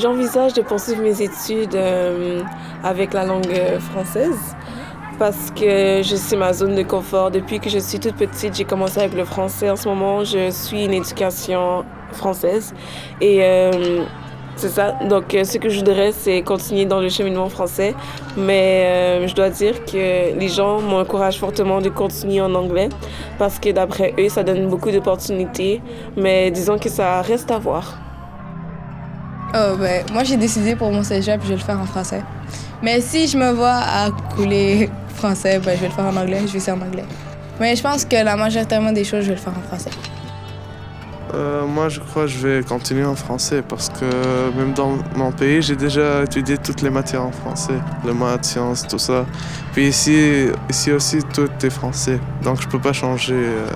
J'envisage 0.00 0.52
de 0.52 0.62
poursuivre 0.62 1.02
mes 1.02 1.22
études 1.22 1.74
euh, 1.74 2.42
avec 2.84 3.12
la 3.12 3.24
langue 3.24 3.50
euh, 3.50 3.80
française 3.80 4.54
parce 5.18 5.50
que 5.50 6.02
je 6.04 6.14
suis 6.14 6.36
ma 6.36 6.52
zone 6.52 6.76
de 6.76 6.84
confort. 6.84 7.32
Depuis 7.32 7.58
que 7.58 7.68
je 7.68 7.80
suis 7.80 7.98
toute 7.98 8.14
petite, 8.14 8.54
j'ai 8.54 8.64
commencé 8.64 9.00
avec 9.00 9.14
le 9.14 9.24
français. 9.24 9.68
En 9.68 9.74
ce 9.74 9.88
moment, 9.88 10.22
je 10.22 10.50
suis 10.50 10.84
une 10.84 10.92
éducation 10.92 11.84
française 12.12 12.72
et 13.20 13.42
euh, 13.42 14.04
c'est 14.54 14.68
ça. 14.68 14.92
Donc, 15.08 15.24
ce 15.32 15.58
que 15.58 15.68
je 15.68 15.78
voudrais, 15.78 16.12
c'est 16.12 16.42
continuer 16.42 16.84
dans 16.84 17.00
le 17.00 17.08
cheminement 17.08 17.48
français. 17.48 17.96
Mais 18.36 19.26
je 19.26 19.34
dois 19.34 19.50
dire 19.50 19.84
que 19.84 20.38
les 20.38 20.48
gens 20.48 20.80
m'encouragent 20.80 21.40
fortement 21.40 21.80
de 21.80 21.88
continuer 21.88 22.40
en 22.40 22.54
anglais 22.54 22.88
parce 23.36 23.58
que 23.58 23.70
d'après 23.70 24.14
eux, 24.16 24.28
ça 24.28 24.44
donne 24.44 24.68
beaucoup 24.68 24.92
d'opportunités. 24.92 25.82
Mais 26.16 26.52
disons 26.52 26.78
que 26.78 26.88
ça 26.88 27.20
reste 27.20 27.50
à 27.50 27.58
voir. 27.58 28.07
Oh, 29.54 29.76
ben, 29.78 30.04
moi, 30.12 30.24
j'ai 30.24 30.36
décidé 30.36 30.76
pour 30.76 30.92
mon 30.92 31.02
cégep, 31.02 31.40
je 31.42 31.48
vais 31.48 31.54
le 31.54 31.60
faire 31.60 31.80
en 31.80 31.86
français. 31.86 32.22
Mais 32.82 33.00
si 33.00 33.26
je 33.26 33.38
me 33.38 33.50
vois 33.52 33.80
à 33.80 34.10
couler 34.36 34.90
français, 35.14 35.58
ben, 35.58 35.74
je 35.74 35.80
vais 35.80 35.88
le 35.88 35.94
faire 35.94 36.04
en 36.04 36.16
anglais, 36.16 36.40
je 36.46 36.52
vais 36.52 36.58
essayer 36.58 36.76
en 36.76 36.82
anglais. 36.82 37.04
Mais 37.58 37.74
je 37.74 37.82
pense 37.82 38.04
que 38.04 38.16
la 38.16 38.36
majoritairement 38.36 38.92
des 38.92 39.04
choses, 39.04 39.22
je 39.22 39.28
vais 39.28 39.36
le 39.36 39.40
faire 39.40 39.54
en 39.56 39.66
français. 39.66 39.90
Euh, 41.34 41.66
moi, 41.66 41.88
je 41.88 42.00
crois 42.00 42.22
que 42.24 42.28
je 42.28 42.46
vais 42.46 42.62
continuer 42.62 43.04
en 43.04 43.14
français 43.14 43.62
parce 43.66 43.88
que 43.88 44.04
même 44.56 44.72
dans 44.72 44.98
mon 45.14 45.30
pays, 45.30 45.60
j'ai 45.60 45.76
déjà 45.76 46.22
étudié 46.22 46.56
toutes 46.56 46.80
les 46.82 46.90
matières 46.90 47.24
en 47.24 47.32
français, 47.32 47.78
les 48.04 48.14
maths, 48.14 48.44
sciences, 48.44 48.86
tout 48.86 48.98
ça. 48.98 49.26
Puis 49.72 49.88
ici, 49.88 50.46
ici 50.70 50.92
aussi, 50.92 51.18
tout 51.34 51.50
est 51.62 51.70
français. 51.70 52.18
Donc, 52.42 52.60
je 52.62 52.68
peux 52.68 52.78
pas 52.78 52.92
changer 52.92 53.34
euh, 53.34 53.66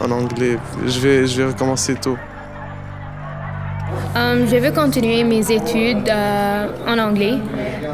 en 0.00 0.10
anglais. 0.10 0.58
Je 0.86 1.00
vais, 1.00 1.26
je 1.26 1.42
vais 1.42 1.48
recommencer 1.48 1.94
tout. 1.94 2.18
Um, 4.16 4.44
je 4.48 4.56
veux 4.56 4.72
continuer 4.72 5.22
mes 5.22 5.52
études 5.52 6.08
euh, 6.08 6.66
en 6.88 6.98
anglais 6.98 7.38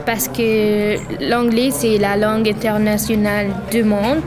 parce 0.06 0.28
que 0.28 0.96
l'anglais, 1.28 1.70
c'est 1.70 1.98
la 1.98 2.16
langue 2.16 2.48
internationale 2.48 3.48
du 3.70 3.84
monde. 3.84 4.22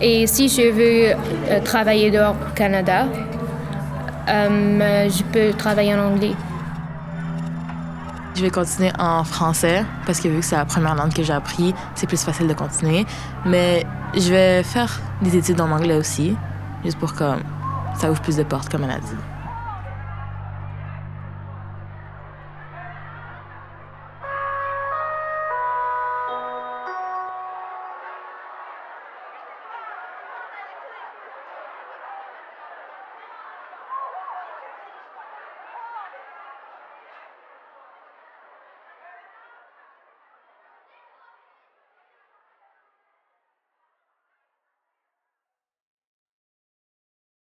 Et 0.00 0.26
si 0.26 0.48
je 0.48 0.72
veux 0.72 1.12
euh, 1.12 1.60
travailler 1.62 2.10
dehors 2.10 2.34
au 2.34 2.54
Canada, 2.56 3.06
je 4.26 5.22
peux 5.32 5.56
travailler 5.56 5.94
en 5.94 6.00
anglais. 6.00 6.34
Je 8.34 8.42
vais 8.42 8.50
continuer 8.50 8.90
en 8.98 9.22
français 9.22 9.84
parce 10.06 10.18
que 10.18 10.26
vu 10.26 10.40
que 10.40 10.44
c'est 10.44 10.56
la 10.56 10.64
première 10.64 10.96
langue 10.96 11.14
que 11.14 11.22
j'ai 11.22 11.32
appris, 11.32 11.72
c'est 11.94 12.08
plus 12.08 12.20
facile 12.24 12.48
de 12.48 12.54
continuer. 12.54 13.06
Mais 13.46 13.86
je 14.14 14.30
vais 14.30 14.62
faire 14.64 15.00
des 15.22 15.36
études 15.36 15.60
en 15.60 15.70
anglais 15.70 15.94
aussi, 15.94 16.36
juste 16.84 16.98
pour 16.98 17.14
que 17.14 17.24
ça 18.00 18.10
ouvre 18.10 18.20
plus 18.20 18.36
de 18.36 18.42
portes, 18.42 18.68
comme 18.68 18.82
elle 18.82 18.90
a 18.90 18.98
dit. 18.98 19.33